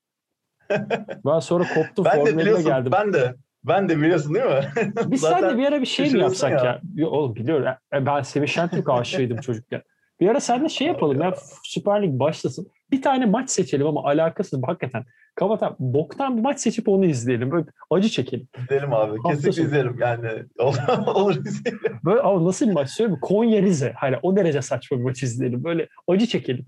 Ben 1.26 1.38
sonra 1.38 1.64
koptum 1.74 2.04
ben 2.04 2.26
de 2.26 2.38
biliyorsun, 2.38 2.64
geldim. 2.64 2.92
Ben 2.92 3.12
de 3.12 3.34
ben 3.64 3.88
de 3.88 3.98
biliyorsun 3.98 4.34
değil 4.34 4.46
mi? 4.46 4.92
Biz 5.06 5.20
sen 5.20 5.58
bir 5.58 5.64
ara 5.64 5.80
bir 5.80 5.86
şey 5.86 6.10
mi 6.10 6.18
yapsak 6.18 6.50
ya? 6.50 6.80
ya? 6.94 7.08
Oğlum 7.08 7.36
biliyorum. 7.36 7.66
Ben 7.92 8.22
Semih 8.22 8.48
Şentürk 8.48 8.88
aşığıydım 8.88 9.40
çocukken. 9.40 9.82
Bir 10.20 10.28
ara 10.28 10.40
seninle 10.40 10.68
şey 10.68 10.86
yapalım 10.86 11.20
ya 11.20 11.34
Süper 11.64 12.02
Lig 12.02 12.18
başlasın. 12.18 12.66
Bir 12.90 13.02
tane 13.02 13.26
maç 13.26 13.50
seçelim 13.50 13.86
ama 13.86 14.04
alakasız 14.04 14.62
hakikaten. 14.66 15.04
Kavata 15.34 15.76
boktan 15.78 16.36
bir 16.36 16.42
maç 16.42 16.60
seçip 16.60 16.88
onu 16.88 17.04
izleyelim. 17.06 17.50
Böyle 17.50 17.66
acı 17.90 18.08
çekelim. 18.08 18.48
İzleyelim 18.58 18.92
abi. 18.92 19.18
Kesinlikle 19.26 19.62
izlerim 19.62 19.96
yani. 20.00 20.28
Olur 21.14 21.36
izleyelim. 21.36 22.00
Böyle 22.04 22.20
ama 22.20 22.44
nasıl 22.44 22.68
bir 22.68 22.72
maç 22.72 22.90
söyleyeyim 22.90 23.14
mi? 23.14 23.20
Konya 23.20 23.62
Rize. 23.62 23.92
Hani 23.96 24.16
o 24.22 24.36
derece 24.36 24.62
saçma 24.62 24.98
bir 24.98 25.02
maç 25.02 25.22
izleyelim. 25.22 25.64
Böyle 25.64 25.88
acı 26.08 26.26
çekelim. 26.26 26.66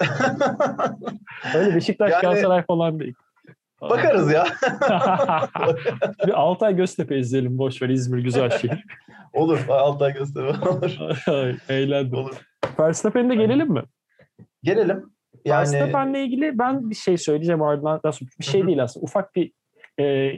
Öyle 1.54 1.74
Beşiktaş 1.74 2.12
yani, 2.12 2.22
Galatasaray 2.22 2.62
falan 2.62 3.00
değil. 3.00 3.14
Bakarız 3.80 4.32
ya. 4.32 4.46
bir 6.26 6.32
Altay 6.32 6.76
Göztepe 6.76 7.18
izleyelim. 7.18 7.58
Boş 7.58 7.82
ver 7.82 7.88
İzmir 7.88 8.18
güzel 8.18 8.50
şehir. 8.50 8.84
Olur. 9.32 9.58
Altay 9.68 10.14
Göztepe 10.14 10.68
olur. 10.68 10.96
Eğlendim. 11.68 12.18
Olur. 12.18 12.36
Verstappen'e 12.80 13.34
gelelim 13.34 13.72
mi? 13.72 13.82
Gelelim. 14.62 15.10
Yani... 15.44 15.58
Verstappen'le 15.58 16.14
ilgili 16.14 16.58
ben 16.58 16.90
bir 16.90 16.94
şey 16.94 17.16
söyleyeceğim 17.16 17.62
ardından. 17.62 18.00
Bir 18.40 18.44
şey 18.44 18.66
değil 18.66 18.82
aslında. 18.82 19.04
Ufak 19.04 19.34
bir 19.34 19.52
e, 20.00 20.32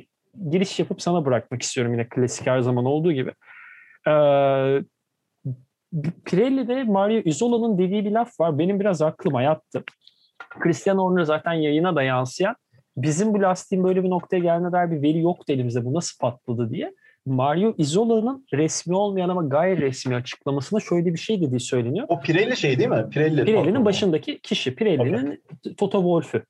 giriş 0.50 0.78
yapıp 0.78 1.02
sana 1.02 1.24
bırakmak 1.24 1.62
istiyorum 1.62 1.92
yine 1.92 2.08
klasik 2.08 2.46
her 2.46 2.60
zaman 2.60 2.84
olduğu 2.84 3.12
gibi. 3.12 3.32
E, 4.06 4.12
Pirelli'de 6.24 6.84
Mario 6.84 7.22
Izola'nın 7.24 7.78
dediği 7.78 8.04
bir 8.04 8.10
laf 8.10 8.40
var. 8.40 8.58
Benim 8.58 8.80
biraz 8.80 9.02
aklıma 9.02 9.42
yattı. 9.42 9.84
Cristiano 10.62 11.04
Horner 11.04 11.24
zaten 11.24 11.52
yayına 11.52 11.96
da 11.96 12.02
yansıyan 12.02 12.56
bizim 12.96 13.34
bu 13.34 13.42
lastiğin 13.42 13.84
böyle 13.84 14.04
bir 14.04 14.10
noktaya 14.10 14.38
gelene 14.38 14.72
dair 14.72 14.90
bir 14.90 15.02
veri 15.02 15.18
yoktu 15.18 15.52
elimizde 15.52 15.84
bu 15.84 15.94
nasıl 15.94 16.18
patladı 16.18 16.70
diye. 16.70 16.94
Mario 17.28 17.74
Izola'nın 17.78 18.46
resmi 18.52 18.96
olmayan 18.96 19.28
ama 19.28 19.42
gayri 19.44 19.80
resmi 19.80 20.14
açıklamasında 20.14 20.80
şöyle 20.80 21.12
bir 21.12 21.18
şey 21.18 21.40
dediği 21.40 21.60
söyleniyor. 21.60 22.06
O 22.08 22.20
Pirelli 22.20 22.56
şey 22.56 22.78
değil 22.78 22.88
mi? 22.88 23.06
Pirelli. 23.10 23.44
Pirelli'nin 23.44 23.84
başındaki 23.84 24.38
kişi. 24.40 24.74
Pirelli'nin 24.74 25.26
okay. 25.26 25.74
Toto 25.76 25.98
Wolff'ü. 25.98 26.44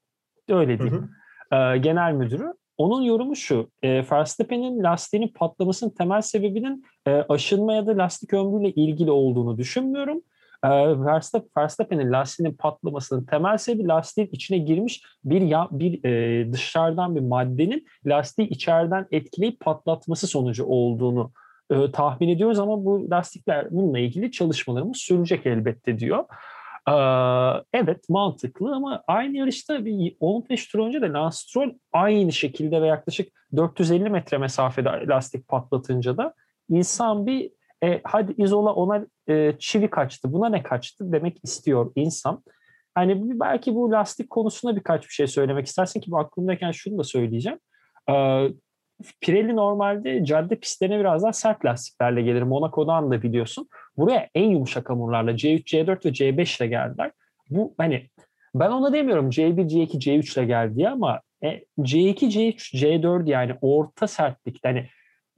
Öyle 0.48 0.78
diyeyim. 0.78 1.10
Ee, 1.52 1.78
genel 1.78 2.12
müdürü. 2.12 2.52
Onun 2.78 3.02
yorumu 3.02 3.36
şu. 3.36 3.70
E, 3.82 4.04
Verstappen'in 4.12 4.82
lastiğinin 4.82 5.28
patlamasının 5.28 5.90
temel 5.90 6.20
sebebinin 6.20 6.84
e, 7.06 7.10
aşınma 7.10 7.72
ya 7.74 7.86
da 7.86 7.98
lastik 7.98 8.34
ömrüyle 8.34 8.70
ilgili 8.70 9.10
olduğunu 9.10 9.58
düşünmüyorum. 9.58 10.22
E, 10.64 10.68
Verstappen'in 11.56 12.12
lastiğinin 12.12 12.54
patlamasının 12.54 13.24
temel 13.24 13.58
sebebi 13.58 13.88
lastiğin 13.88 14.28
içine 14.32 14.58
girmiş 14.58 15.02
bir 15.24 15.40
ya, 15.40 15.68
bir 15.70 16.04
e, 16.04 16.52
dışarıdan 16.52 17.16
bir 17.16 17.20
maddenin 17.20 17.86
lastiği 18.06 18.48
içeriden 18.48 19.06
etkileyip 19.10 19.60
patlatması 19.60 20.26
sonucu 20.26 20.64
olduğunu 20.64 21.32
e, 21.70 21.90
tahmin 21.90 22.28
ediyoruz 22.28 22.58
ama 22.58 22.84
bu 22.84 23.10
lastikler 23.10 23.66
bununla 23.70 23.98
ilgili 23.98 24.32
çalışmalarımız 24.32 24.96
sürecek 24.96 25.46
elbette 25.46 25.98
diyor. 25.98 26.24
Ee, 26.88 27.62
evet 27.72 28.08
mantıklı 28.08 28.74
ama 28.74 29.02
aynı 29.06 29.36
yarışta 29.36 29.84
bir 29.84 30.16
15 30.20 30.68
tur 30.68 30.78
önce 30.78 31.02
de 31.02 31.08
Lance 31.08 31.36
Stroll 31.36 31.70
aynı 31.92 32.32
şekilde 32.32 32.82
ve 32.82 32.86
yaklaşık 32.86 33.32
450 33.56 34.10
metre 34.10 34.38
mesafede 34.38 34.88
lastik 34.88 35.48
patlatınca 35.48 36.16
da 36.16 36.34
insan 36.68 37.26
bir 37.26 37.50
e, 37.84 38.00
hadi 38.04 38.34
izola 38.42 38.74
ona 38.74 39.06
e, 39.28 39.54
çivi 39.58 39.90
kaçtı 39.90 40.32
buna 40.32 40.48
ne 40.48 40.62
kaçtı 40.62 41.12
demek 41.12 41.40
istiyor 41.44 41.92
insan. 41.94 42.42
Hani 42.94 43.40
belki 43.40 43.74
bu 43.74 43.92
lastik 43.92 44.30
konusunda 44.30 44.76
birkaç 44.76 45.08
bir 45.08 45.12
şey 45.12 45.26
söylemek 45.26 45.66
istersin 45.66 46.00
ki 46.00 46.10
bu 46.10 46.18
aklımdayken 46.18 46.70
şunu 46.70 46.98
da 46.98 47.04
söyleyeceğim. 47.04 47.58
Ee, 48.10 48.48
Pirelli 49.20 49.56
normalde 49.56 50.24
cadde 50.24 50.56
pistlerine 50.56 51.00
biraz 51.00 51.22
daha 51.22 51.32
sert 51.32 51.64
lastiklerle 51.64 52.22
gelir. 52.22 52.42
Monaco'dan 52.42 53.10
da 53.10 53.22
biliyorsun. 53.22 53.68
Buraya 53.96 54.28
en 54.34 54.50
yumuşak 54.50 54.90
hamurlarla 54.90 55.30
C3, 55.30 55.64
C4 55.64 56.04
ve 56.04 56.08
C5 56.08 56.62
ile 56.62 56.68
geldiler. 56.68 57.12
Bu 57.50 57.74
hani 57.78 58.08
ben 58.54 58.70
ona 58.70 58.92
demiyorum 58.92 59.30
C1, 59.30 59.68
C2, 59.68 59.98
C3 59.98 60.38
ile 60.38 60.46
geldi 60.46 60.88
ama 60.88 61.20
e, 61.44 61.64
C2, 61.78 62.14
C3, 62.16 62.76
C4 62.76 63.30
yani 63.30 63.54
orta 63.60 64.06
sertlikte 64.06 64.68
hani 64.68 64.88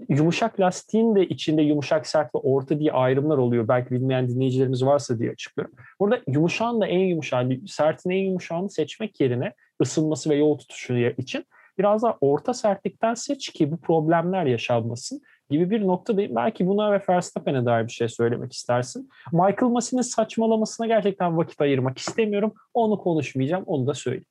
yumuşak 0.08 0.60
lastiğin 0.60 1.16
de 1.16 1.28
içinde 1.28 1.62
yumuşak 1.62 2.06
sert 2.06 2.34
ve 2.34 2.38
orta 2.38 2.78
diye 2.78 2.92
ayrımlar 2.92 3.38
oluyor. 3.38 3.68
Belki 3.68 3.90
bilmeyen 3.90 4.28
dinleyicilerimiz 4.28 4.84
varsa 4.84 5.18
diye 5.18 5.30
açıklıyorum. 5.30 5.74
Burada 6.00 6.20
yumuşağın 6.28 6.80
da 6.80 6.86
en 6.86 6.98
yumuşağı, 6.98 7.48
sertin 7.66 8.10
en 8.10 8.24
yumuşağını 8.24 8.70
seçmek 8.70 9.20
yerine 9.20 9.52
ısınması 9.82 10.30
ve 10.30 10.34
yol 10.34 10.58
tutuşu 10.58 10.94
için 10.94 11.44
biraz 11.78 12.02
daha 12.02 12.18
orta 12.20 12.54
sertlikten 12.54 13.14
seç 13.14 13.48
ki 13.48 13.72
bu 13.72 13.80
problemler 13.80 14.44
yaşanmasın. 14.44 15.22
gibi 15.50 15.70
bir 15.70 15.86
noktadayım. 15.86 16.34
Belki 16.36 16.66
buna 16.66 16.92
ve 16.92 17.02
Verstappen'e 17.08 17.64
dair 17.64 17.86
bir 17.86 17.92
şey 17.92 18.08
söylemek 18.08 18.52
istersin. 18.52 19.08
Michael 19.32 19.72
Massey'nin 19.72 20.02
saçmalamasına 20.02 20.86
gerçekten 20.86 21.36
vakit 21.36 21.60
ayırmak 21.60 21.98
istemiyorum. 21.98 22.52
Onu 22.74 22.98
konuşmayacağım. 22.98 23.64
Onu 23.66 23.86
da 23.86 23.94
söyleyeyim. 23.94 24.26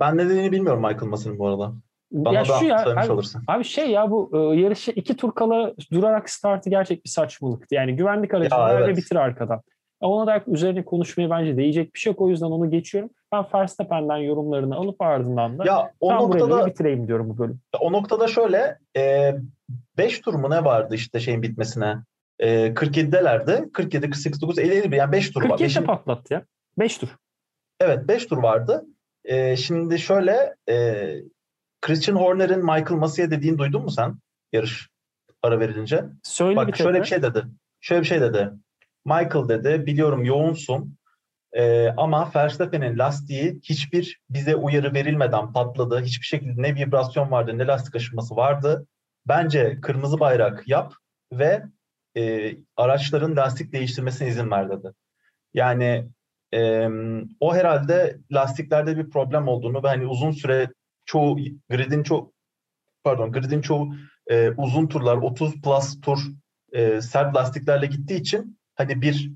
Ben 0.00 0.18
ne 0.18 0.28
dediğini 0.28 0.52
bilmiyorum 0.52 0.82
Michael 0.82 1.10
Massey'nin 1.10 1.38
bu 1.38 1.46
arada. 1.46 1.72
Bana 2.12 2.34
ya 2.34 2.40
da 2.40 2.58
şu 2.58 2.64
ya, 2.64 2.84
abi, 2.84 3.22
abi 3.48 3.64
şey 3.64 3.90
ya 3.90 4.10
bu 4.10 4.30
e, 4.34 4.60
yarışı 4.60 4.90
iki 4.90 5.16
tur 5.16 5.32
kala 5.32 5.74
durarak 5.92 6.30
startı 6.30 6.70
gerçek 6.70 7.04
bir 7.04 7.10
saçmalıktı. 7.10 7.74
Yani 7.74 7.96
güvenlik 7.96 8.34
aracını 8.34 8.58
ya, 8.58 8.80
evet. 8.80 8.96
bitir 8.96 9.16
arkadan. 9.16 9.62
Ona 10.00 10.26
da 10.26 10.42
üzerine 10.46 10.84
konuşmaya 10.84 11.30
bence 11.30 11.56
değecek 11.56 11.94
bir 11.94 11.98
şey 11.98 12.12
yok. 12.12 12.20
O 12.20 12.28
yüzden 12.28 12.46
onu 12.46 12.70
geçiyorum. 12.70 13.10
Ben 13.32 13.44
Verstappen'den 13.54 14.16
yorumlarını 14.16 14.76
alıp 14.76 15.02
ardından 15.02 15.58
da 15.58 15.64
ya, 15.64 15.92
o 16.00 16.08
tam 16.08 16.22
noktada, 16.22 16.66
bitireyim 16.66 17.08
diyorum 17.08 17.28
bu 17.28 17.38
bölüm. 17.38 17.60
O 17.80 17.92
noktada 17.92 18.26
şöyle 18.28 18.78
5 18.96 20.18
e, 20.18 20.22
tur 20.22 20.34
mu 20.34 20.50
ne 20.50 20.64
vardı 20.64 20.94
işte 20.94 21.20
şeyin 21.20 21.42
bitmesine? 21.42 21.96
E, 22.38 22.66
47'delerde. 22.66 23.72
47, 23.72 24.10
48, 24.10 24.42
9, 24.42 24.58
50, 24.58 24.74
51 24.74 24.96
yani 24.96 25.12
5 25.12 25.30
tur 25.30 25.40
47 25.40 25.62
var. 25.62 25.68
47'de 25.68 25.84
patlattı 25.84 26.34
ya. 26.34 26.44
5 26.78 26.98
tur. 26.98 27.08
Evet 27.80 28.08
5 28.08 28.26
tur 28.26 28.38
vardı. 28.38 28.84
E, 29.24 29.56
şimdi 29.56 29.98
şöyle 29.98 30.54
e, 30.68 31.06
Christian 31.82 32.16
Horner'in 32.16 32.60
Michael 32.60 32.98
Massey'e 32.98 33.30
dediğini 33.30 33.58
duydun 33.58 33.82
mu 33.82 33.90
sen? 33.90 34.18
Yarış 34.52 34.88
ara 35.42 35.60
verilince. 35.60 36.04
Söyle 36.22 36.56
Bak 36.56 36.68
bir 36.68 36.72
şöyle 36.72 37.00
bir 37.00 37.04
şey 37.04 37.22
dedi. 37.22 37.44
Şöyle 37.80 38.00
bir 38.00 38.06
şey 38.06 38.20
dedi. 38.20 38.50
Michael 39.04 39.48
dedi 39.48 39.86
biliyorum 39.86 40.24
yoğunsun 40.24 40.98
e, 41.52 41.88
ama 41.88 42.30
Verstappen'in 42.36 42.98
lastiği 42.98 43.60
hiçbir 43.62 44.20
bize 44.30 44.56
uyarı 44.56 44.94
verilmeden 44.94 45.52
patladı. 45.52 46.00
Hiçbir 46.00 46.26
şekilde 46.26 46.62
ne 46.62 46.74
vibrasyon 46.74 47.30
vardı 47.30 47.58
ne 47.58 47.66
lastik 47.66 47.96
aşınması 47.96 48.36
vardı. 48.36 48.86
Bence 49.28 49.80
kırmızı 49.80 50.20
bayrak 50.20 50.68
yap 50.68 50.94
ve 51.32 51.62
e, 52.16 52.52
araçların 52.76 53.36
lastik 53.36 53.72
değiştirmesine 53.72 54.28
izin 54.28 54.50
ver 54.50 54.70
dedi. 54.70 54.92
Yani 55.54 56.08
e, 56.54 56.88
o 57.40 57.54
herhalde 57.54 58.18
lastiklerde 58.32 58.96
bir 58.96 59.10
problem 59.10 59.48
olduğunu 59.48 59.82
ve 59.82 59.88
hani 59.88 60.06
uzun 60.06 60.30
süre 60.30 60.68
çoğu 61.04 61.36
gridin 61.70 62.02
çok 62.02 62.32
pardon 63.04 63.32
gridin 63.32 63.60
çoğu 63.60 63.94
e, 64.30 64.50
uzun 64.50 64.86
turlar 64.86 65.16
30 65.16 65.60
plus 65.60 66.00
tur 66.00 66.18
e, 66.72 67.00
sert 67.00 67.36
lastiklerle 67.36 67.86
gittiği 67.86 68.20
için 68.20 68.58
hani 68.74 69.02
bir 69.02 69.32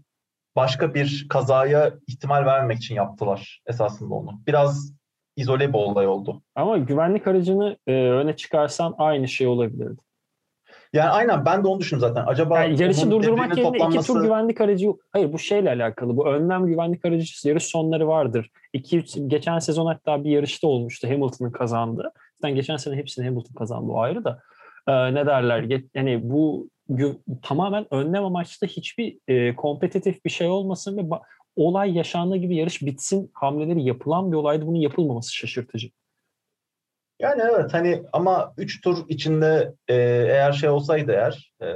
başka 0.57 0.95
bir 0.95 1.27
kazaya 1.29 1.95
ihtimal 2.07 2.47
vermek 2.47 2.79
için 2.79 2.95
yaptılar 2.95 3.63
esasında 3.67 4.15
onu. 4.15 4.41
Biraz 4.47 4.93
izole 5.37 5.69
bir 5.69 5.79
olay 5.79 6.07
oldu. 6.07 6.43
Ama 6.55 6.79
güvenlik 6.79 7.27
aracını 7.27 7.77
e, 7.87 7.93
öne 7.93 8.37
çıkarsan 8.37 8.95
aynı 8.99 9.29
şey 9.29 9.47
olabilirdi. 9.47 10.01
Yani 10.97 11.11
aynen 11.11 11.45
ben 11.45 11.65
de 11.65 11.69
onu 11.69 11.81
düşündüm 11.81 12.01
zaten. 12.01 12.25
Acaba 12.27 12.61
yani 12.61 12.83
yarışı 12.83 13.11
durdurmak 13.11 13.57
yerine 13.57 13.73
toplanması... 13.73 13.99
iki 13.99 14.07
tur 14.07 14.23
güvenlik 14.23 14.61
aracı 14.61 14.87
Hayır 15.13 15.33
bu 15.33 15.39
şeyle 15.39 15.71
alakalı. 15.71 16.17
Bu 16.17 16.29
önlem 16.29 16.67
güvenlik 16.67 17.05
aracı 17.05 17.49
yarış 17.49 17.65
sonları 17.65 18.09
vardır. 18.09 18.51
İki, 18.73 18.99
üç, 18.99 19.17
geçen 19.27 19.59
sezon 19.59 19.87
hatta 19.87 20.25
bir 20.25 20.31
yarışta 20.31 20.69
olmuştu. 20.69 21.09
Hamilton'ın 21.09 21.51
kazandı. 21.51 22.13
Zaten 22.41 22.55
geçen 22.55 22.77
sene 22.77 22.97
hepsini 22.97 23.25
Hamilton 23.25 23.55
kazandı 23.55 23.93
o 23.93 24.01
ayrı 24.01 24.25
da. 24.25 24.41
Ee, 24.89 25.15
ne 25.15 25.27
derler? 25.27 25.81
Yani 25.95 26.21
bu 26.23 26.69
tamamen 27.43 27.87
önlem 27.91 28.25
amaçlı 28.25 28.67
hiçbir 28.67 29.19
e, 29.29 29.55
kompetitif 29.57 30.25
bir 30.25 30.31
şey 30.31 30.49
olmasın 30.49 30.97
ve 30.97 31.03
olay 31.57 31.97
yaşandığı 31.97 32.37
gibi 32.37 32.57
yarış 32.57 32.83
bitsin 32.83 33.31
hamleleri 33.35 33.83
yapılan 33.83 34.33
bir 34.33 34.37
olaydı. 34.37 34.67
Bunun 34.67 34.79
yapılmaması 34.79 35.35
şaşırtıcı. 35.35 35.89
Yani 37.21 37.43
evet 37.43 37.75
hani 37.75 38.03
ama 38.13 38.55
3 38.57 38.81
tur 38.81 39.05
içinde 39.09 39.75
e, 39.89 39.95
eğer 40.29 40.53
şey 40.53 40.69
olsaydı 40.69 41.13
eğer 41.13 41.53
e, 41.61 41.67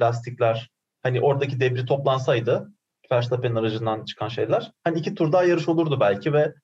lastikler 0.00 0.70
hani 1.02 1.20
oradaki 1.20 1.60
debri 1.60 1.86
toplansaydı 1.86 2.72
Verstappen'in 3.12 3.54
aracından 3.54 4.04
çıkan 4.04 4.28
şeyler 4.28 4.72
hani 4.84 4.98
iki 4.98 5.14
tur 5.14 5.32
daha 5.32 5.44
yarış 5.44 5.68
olurdu 5.68 6.00
belki 6.00 6.32
ve 6.32 6.54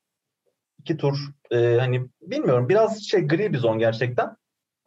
iki 0.78 0.96
tur 0.96 1.18
e, 1.50 1.76
hani 1.80 2.08
bilmiyorum 2.20 2.68
biraz 2.68 3.02
şey 3.02 3.20
gri 3.20 3.52
bir 3.52 3.58
zon 3.58 3.78
gerçekten 3.78 4.36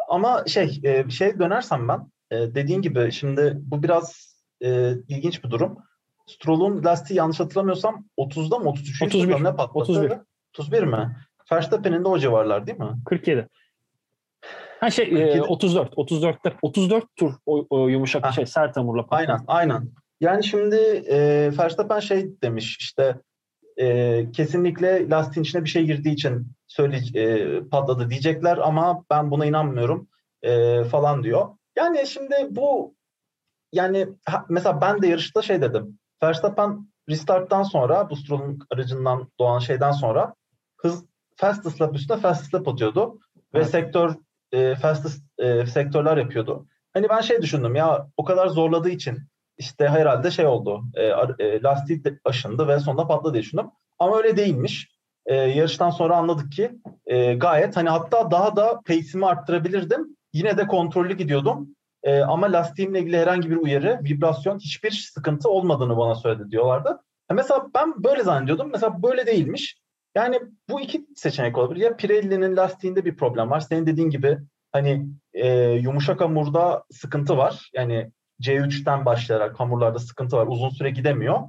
ama 0.10 0.44
şey 0.48 0.82
e, 0.84 1.10
şey 1.10 1.40
dönersem 1.40 1.88
ben 1.88 2.12
e, 2.32 2.56
dediğin 2.56 2.82
gibi 2.82 3.12
şimdi 3.12 3.54
bu 3.58 3.84
biraz 3.84 4.36
e, 4.64 4.92
ilginç 5.08 5.44
bir 5.44 5.50
durum. 5.50 5.78
Stroll'un 6.28 6.84
lastiği 6.84 7.18
yanlış 7.18 7.40
hatırlamıyorsam 7.40 8.06
30'da 8.18 8.60
mı 8.60 8.70
33. 8.70 9.02
31. 9.02 9.44
ne 9.44 9.56
patladı? 9.56 9.68
31. 9.76 10.12
31 10.60 10.84
mi? 10.84 11.16
Verstappen'in 11.52 12.04
de 12.04 12.08
o 12.08 12.20
civarlar 12.20 12.68
değil 12.68 12.80
mi? 12.80 12.92
47. 13.06 13.48
Ha 14.80 14.90
şey 14.90 15.10
47. 15.10 15.38
E, 15.38 15.42
34. 15.42 15.94
34'te 15.94 16.58
34 16.62 17.06
tur 17.16 17.34
o, 17.46 17.66
o 17.70 17.88
yumuşak 17.88 18.26
ha. 18.26 18.32
şey 18.32 18.46
sert 18.46 18.78
hamurla 18.78 19.06
patladı. 19.06 19.32
Aynen 19.32 19.44
aynen. 19.48 19.90
Yani 20.22 20.44
şimdi 20.44 20.76
e, 21.10 21.18
Verstappen 21.58 22.00
şey 22.00 22.42
demiş 22.42 22.78
işte 22.80 23.16
e, 23.80 24.26
kesinlikle 24.32 25.10
lastiğin 25.10 25.44
içine 25.44 25.64
bir 25.64 25.70
şey 25.70 25.86
girdiği 25.86 26.14
için 26.14 26.48
söyle 26.68 27.20
e, 27.22 27.60
patladı 27.70 28.10
diyecekler 28.10 28.58
ama 28.58 29.04
ben 29.10 29.32
buna 29.32 29.46
inanmıyorum 29.46 30.08
e, 30.44 30.84
falan 30.84 31.24
diyor. 31.24 31.50
Yani 31.76 32.08
şimdi 32.08 32.36
bu 32.50 32.96
yani 33.74 34.08
mesela 34.50 34.82
ben 34.82 35.02
de 35.02 35.08
yarışta 35.08 35.42
şey 35.42 35.62
dedim. 35.62 36.00
Verstappen 36.24 36.88
restarttan 37.10 37.64
sonra 37.64 38.10
bu 38.10 38.16
Stroll'un 38.16 38.60
aracından 38.72 39.32
doğan 39.40 39.60
şeyden 39.60 39.92
sonra 39.92 40.36
hız 40.78 41.06
fastest 41.36 41.82
lap 41.82 41.96
üstüne 41.96 42.18
fastest 42.18 42.54
lap 42.54 42.68
atıyordu 42.68 43.20
ve 43.54 43.60
evet. 43.60 43.70
sektör 43.70 44.16
e, 44.52 44.76
fastest 44.76 45.24
e, 45.38 45.66
sektörler 45.66 46.18
yapıyordu. 46.18 46.68
Hani 46.94 47.10
ben 47.10 47.22
şey 47.22 47.42
düşündüm 47.42 47.76
ya 47.76 48.08
o 48.18 48.24
kadar 48.24 48.48
zorladığı 48.48 48.90
için 48.90 49.18
işte 49.58 49.88
herhalde 49.88 50.32
şey 50.32 50.46
oldu. 50.46 50.84
E, 50.94 51.04
e, 51.40 51.62
lastik 51.62 52.06
aşındı 52.26 52.68
ve 52.68 52.80
sonunda 52.80 53.08
patladı 53.08 53.34
diye 53.34 53.44
düşündüm. 53.44 53.68
Ama 54.00 54.18
öyle 54.18 54.38
değilmiş. 54.38 54.96
E, 55.26 55.36
yarıştan 55.36 55.90
sonra 55.90 56.18
anladık 56.18 56.52
ki 56.52 56.72
e, 57.06 57.34
gayet 57.34 57.78
hani 57.78 57.90
hatta 57.90 58.32
daha 58.32 58.56
da 58.56 58.82
pace'imi 58.88 59.26
arttırabilirdim. 59.26 60.18
Yine 60.34 60.58
de 60.58 60.68
kontrollü 60.68 61.18
gidiyordum. 61.18 61.76
E, 62.04 62.20
ama 62.20 62.52
lastiğimle 62.52 63.00
ilgili 63.00 63.18
herhangi 63.18 63.50
bir 63.50 63.56
uyarı, 63.56 64.00
vibrasyon, 64.04 64.60
hiçbir 64.60 64.92
sıkıntı 64.92 65.50
olmadığını 65.50 65.98
bana 65.98 66.16
söyledi 66.16 66.52
diyorlardı. 66.52 66.90
Ha, 67.28 67.34
mesela 67.34 67.68
ben 67.76 68.04
böyle 68.04 68.24
zannediyordum. 68.24 68.70
Mesela 68.74 69.04
böyle 69.04 69.26
değilmiş. 69.26 69.78
Yani 70.16 70.40
bu 70.70 70.82
iki 70.82 71.06
seçenek 71.16 71.58
olabilir. 71.58 71.84
Ya 71.86 71.96
Pirelli'nin 71.96 72.58
lastiğinde 72.58 73.06
bir 73.06 73.16
problem 73.16 73.50
var. 73.50 73.60
Senin 73.60 73.86
dediğin 73.86 74.10
gibi 74.10 74.38
hani 74.72 75.08
e, 75.34 75.72
yumuşak 75.72 76.22
hamurda 76.22 76.84
sıkıntı 76.92 77.38
var. 77.38 77.70
Yani 77.74 78.12
C3'ten 78.42 79.06
başlayarak 79.06 79.60
hamurlarda 79.60 80.00
sıkıntı 80.00 80.38
var. 80.38 80.48
Uzun 80.48 80.70
süre 80.70 80.90
gidemiyor. 80.90 81.40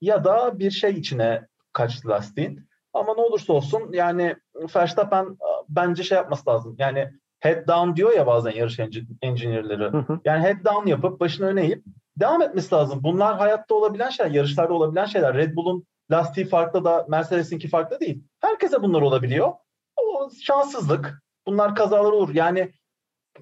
Ya 0.00 0.24
da 0.24 0.58
bir 0.58 0.70
şey 0.70 0.90
içine 0.90 1.46
kaçtı 1.72 2.08
lastiğin. 2.08 2.68
Ama 2.92 3.14
ne 3.14 3.20
olursa 3.20 3.52
olsun 3.52 3.92
yani 3.92 4.36
Verstappen 4.76 5.36
bence 5.68 6.02
şey 6.02 6.16
yapması 6.16 6.50
lazım. 6.50 6.76
Yani 6.78 7.10
head 7.40 7.68
down 7.68 7.96
diyor 7.96 8.12
ya 8.12 8.26
bazen 8.26 8.50
yarış 8.50 8.80
engineer'ları. 9.22 10.06
Yani 10.24 10.42
head 10.42 10.64
down 10.64 10.88
yapıp 10.88 11.20
başını 11.20 11.46
öne 11.46 11.62
eğip 11.62 11.84
devam 12.16 12.42
etmesi 12.42 12.74
lazım. 12.74 13.00
Bunlar 13.02 13.38
hayatta 13.38 13.74
olabilen 13.74 14.10
şeyler, 14.10 14.30
yarışlarda 14.30 14.74
olabilen 14.74 15.04
şeyler. 15.04 15.34
Red 15.34 15.56
Bull'un 15.56 15.86
lastiği 16.10 16.46
farklı 16.46 16.84
da 16.84 17.06
Mercedes'inki 17.08 17.68
farklı 17.68 18.00
değil. 18.00 18.24
Herkese 18.40 18.82
bunlar 18.82 19.02
olabiliyor. 19.02 19.52
O 19.96 20.30
şanssızlık. 20.42 21.22
Bunlar 21.46 21.74
kazalar 21.74 22.12
olur. 22.12 22.34
Yani 22.34 22.72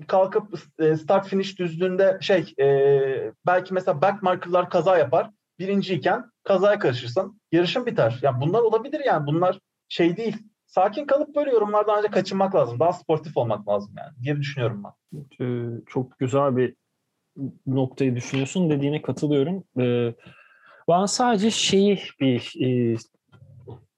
kalkıp 0.06 0.54
e, 0.78 0.96
start 0.96 1.28
finish 1.28 1.58
düzlüğünde 1.58 2.18
şey 2.20 2.54
e, 2.60 3.32
belki 3.46 3.74
mesela 3.74 4.02
backmarker'lar 4.02 4.70
kaza 4.70 4.98
yapar. 4.98 5.30
Birinciyken 5.58 6.30
kazaya 6.44 6.78
karışırsın. 6.78 7.40
Yarışın 7.52 7.86
biter. 7.86 8.18
Yani 8.22 8.40
bunlar 8.40 8.60
olabilir 8.60 9.00
yani. 9.04 9.26
Bunlar 9.26 9.58
şey 9.88 10.16
değil 10.16 10.36
sakin 10.70 11.06
kalıp 11.06 11.36
böyle 11.36 11.50
yorumlardan 11.50 11.98
ancak 11.98 12.12
kaçınmak 12.12 12.54
lazım. 12.54 12.80
Daha 12.80 12.92
sportif 12.92 13.36
olmak 13.36 13.68
lazım 13.68 13.94
yani 13.98 14.22
diye 14.22 14.36
düşünüyorum 14.36 14.82
ben. 14.84 15.20
Ee, 15.40 15.80
çok 15.86 16.18
güzel 16.18 16.56
bir 16.56 16.74
noktayı 17.66 18.16
düşünüyorsun. 18.16 18.70
Dediğine 18.70 19.02
katılıyorum. 19.02 19.64
Ee, 19.78 20.14
ben 20.90 21.06
sadece 21.06 21.50
şeyi 21.50 21.98
bir 22.20 22.54
e, 22.64 22.96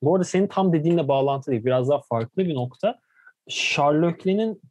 bu 0.03 0.15
arada 0.15 0.25
senin 0.25 0.47
tam 0.47 0.73
dediğinle 0.73 1.09
bağlantı 1.09 1.51
değil. 1.51 1.65
Biraz 1.65 1.89
daha 1.89 2.01
farklı 2.01 2.45
bir 2.45 2.55
nokta. 2.55 2.99
Charles 3.49 4.15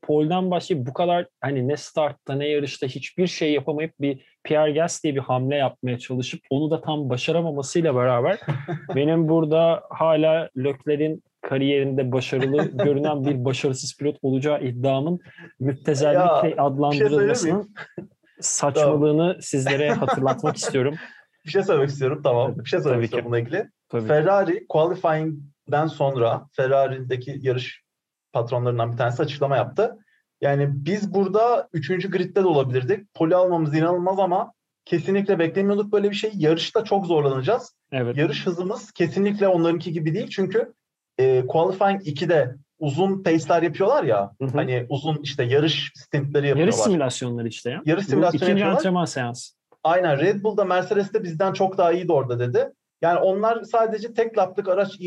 polden 0.01 0.51
başlayıp 0.51 0.87
bu 0.87 0.93
kadar 0.93 1.27
hani 1.41 1.67
ne 1.67 1.77
startta 1.77 2.33
ne 2.33 2.47
yarışta 2.47 2.87
hiçbir 2.87 3.27
şey 3.27 3.53
yapamayıp 3.53 3.93
bir 3.99 4.25
Pierre 4.43 4.71
Gas 4.71 5.03
diye 5.03 5.15
bir 5.15 5.19
hamle 5.19 5.55
yapmaya 5.55 5.99
çalışıp 5.99 6.39
onu 6.49 6.71
da 6.71 6.81
tam 6.81 7.09
başaramamasıyla 7.09 7.95
beraber 7.95 8.39
benim 8.95 9.29
burada 9.29 9.83
hala 9.89 10.49
Leclerc'in 10.57 11.23
kariyerinde 11.41 12.11
başarılı 12.11 12.63
görünen 12.85 13.25
bir 13.25 13.45
başarısız 13.45 13.97
pilot 13.97 14.17
olacağı 14.21 14.63
iddiamın 14.63 15.19
müptezellikle 15.59 16.49
ya, 16.49 16.63
adlandırılmasının 16.63 17.61
şey 17.61 18.05
saçmalığını 18.39 19.37
sizlere 19.41 19.91
hatırlatmak 19.91 20.57
istiyorum. 20.57 20.95
Bir 21.45 21.51
şey 21.51 21.63
söylemek 21.63 21.89
istiyorum 21.89 22.21
tamam. 22.23 22.59
Bir 22.59 22.69
şey 22.69 22.79
söylemek 22.79 23.03
istiyorum 23.03 23.25
bununla 23.25 23.39
ilgili. 23.39 23.69
Tabii 23.89 24.07
Ferrari 24.07 24.67
qualifying'den 24.67 25.87
sonra 25.87 26.47
Ferrari'deki 26.51 27.39
yarış 27.41 27.81
patronlarından 28.33 28.91
bir 28.91 28.97
tanesi 28.97 29.21
açıklama 29.21 29.57
yaptı. 29.57 29.97
Yani 30.41 30.69
biz 30.71 31.13
burada 31.13 31.69
üçüncü 31.73 32.11
gridde 32.11 32.43
de 32.43 32.47
olabilirdik. 32.47 33.13
Poli 33.13 33.35
almamız 33.35 33.75
inanılmaz 33.75 34.19
ama 34.19 34.53
kesinlikle 34.85 35.39
beklemiyorduk 35.39 35.93
böyle 35.93 36.09
bir 36.09 36.15
şey. 36.15 36.31
Yarışta 36.35 36.83
çok 36.83 37.05
zorlanacağız. 37.05 37.75
Evet. 37.91 38.17
Yarış 38.17 38.45
hızımız 38.45 38.91
kesinlikle 38.91 39.47
onlarınki 39.47 39.91
gibi 39.91 40.13
değil. 40.13 40.27
Çünkü 40.29 40.73
e, 41.17 41.47
Qualifying 41.47 42.01
2'de 42.07 42.55
uzun 42.79 43.23
pace'ler 43.23 43.61
yapıyorlar 43.61 44.03
ya. 44.03 44.31
Hı 44.41 44.45
hı. 44.45 44.51
Hani 44.53 44.85
uzun 44.89 45.19
işte 45.23 45.43
yarış 45.43 45.91
stintleri 45.95 46.47
yapıyorlar. 46.47 46.59
Yarış 46.59 46.75
simülasyonları 46.75 47.47
işte 47.47 47.69
ya. 47.69 47.81
Yarış 47.85 48.05
simülasyonu 48.05 48.35
İkinci 48.43 48.49
yapıyorlar. 48.49 48.75
antrenman 48.77 49.05
seansı. 49.05 49.60
Aynen 49.83 50.19
Red 50.19 50.43
Bull'da 50.43 50.65
Mercedes 50.65 51.13
de 51.13 51.23
bizden 51.23 51.53
çok 51.53 51.77
daha 51.77 51.91
iyiydi 51.91 52.11
orada 52.11 52.39
dedi. 52.39 52.69
Yani 53.01 53.19
onlar 53.19 53.63
sadece 53.63 54.13
tek 54.13 54.37
laplık 54.37 54.67
araç 54.67 54.99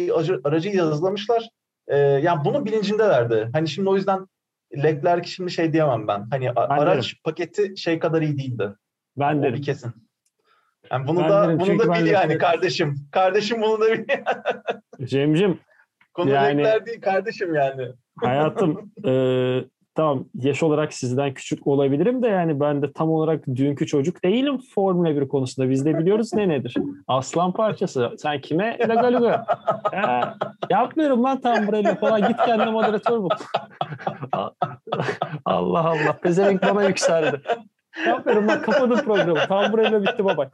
aracı, 0.44 0.68
yazılamışlar. 0.68 1.48
Ee, 1.88 1.96
yani 1.98 2.44
bunun 2.44 2.64
bilincindelerdi. 2.64 3.48
Hani 3.52 3.68
şimdi 3.68 3.88
o 3.88 3.96
yüzden 3.96 4.26
Leclerc 4.76 5.28
şimdi 5.28 5.50
şey 5.50 5.72
diyemem 5.72 6.08
ben. 6.08 6.26
Hani 6.30 6.46
Ben 6.56 6.62
araç 6.68 7.04
derim. 7.04 7.18
paketi 7.24 7.76
şey 7.76 7.98
kadar 7.98 8.22
iyi 8.22 8.38
değildi. 8.38 8.70
Ben 9.16 9.38
O 9.38 9.42
derim. 9.42 9.54
bir 9.54 9.62
kesin. 9.62 9.92
Yani 10.90 11.08
bunu 11.08 11.20
Ben 11.20 11.30
da 11.30 11.46
derim 11.46 11.58
bunu 11.58 11.66
çünkü 11.66 11.88
da 11.88 11.92
bil 11.94 12.06
yani 12.06 12.32
Leclerc- 12.32 12.38
kardeşim. 12.38 12.96
Kardeşim 13.12 13.62
bunu 13.62 13.80
da 13.80 13.92
bil. 13.92 14.04
Cem'cim 15.06 15.60
Konu 16.14 16.30
Yani- 16.30 16.58
Leclerc 16.58 16.87
değil 16.87 17.00
kardeşim 17.00 17.54
yani. 17.54 17.88
hayatım 18.16 18.90
e, 19.06 19.10
tamam 19.94 20.24
yaş 20.35 20.62
olarak 20.62 20.92
sizden 20.92 21.35
küçük 21.35 21.66
olabilirim 21.66 22.22
de 22.22 22.28
yani 22.28 22.61
ben 22.61 22.83
de 22.83 22.92
tam 22.92 23.11
olarak 23.11 23.46
dünkü 23.46 23.87
çocuk 23.87 24.24
değilim 24.24 24.59
Formula 24.74 25.20
1 25.20 25.28
konusunda. 25.28 25.70
Biz 25.70 25.85
de 25.85 25.98
biliyoruz 25.98 26.35
ne 26.35 26.48
nedir. 26.48 26.74
Aslan 27.09 27.52
parçası. 27.52 28.11
Sen 28.18 28.40
kime 28.40 28.78
lagaluga? 28.88 29.46
Ya, 29.92 30.37
yapmıyorum 30.70 31.24
lan 31.24 31.40
Tamburello 31.40 31.94
falan. 31.94 32.28
Git 32.28 32.37
kendine 32.37 32.70
moderatör 32.70 33.18
bul. 33.18 33.30
Allah 35.44 35.88
Allah. 35.88 36.18
Pezevenk 36.22 36.62
bana 36.62 36.85
yükseldi. 36.85 37.40
Yapmıyorum 38.07 38.48
lan 38.48 38.62
kapadım 38.62 38.98
programı. 38.98 39.38
Tamburello 39.48 40.02
bitti 40.02 40.24
baba. 40.24 40.50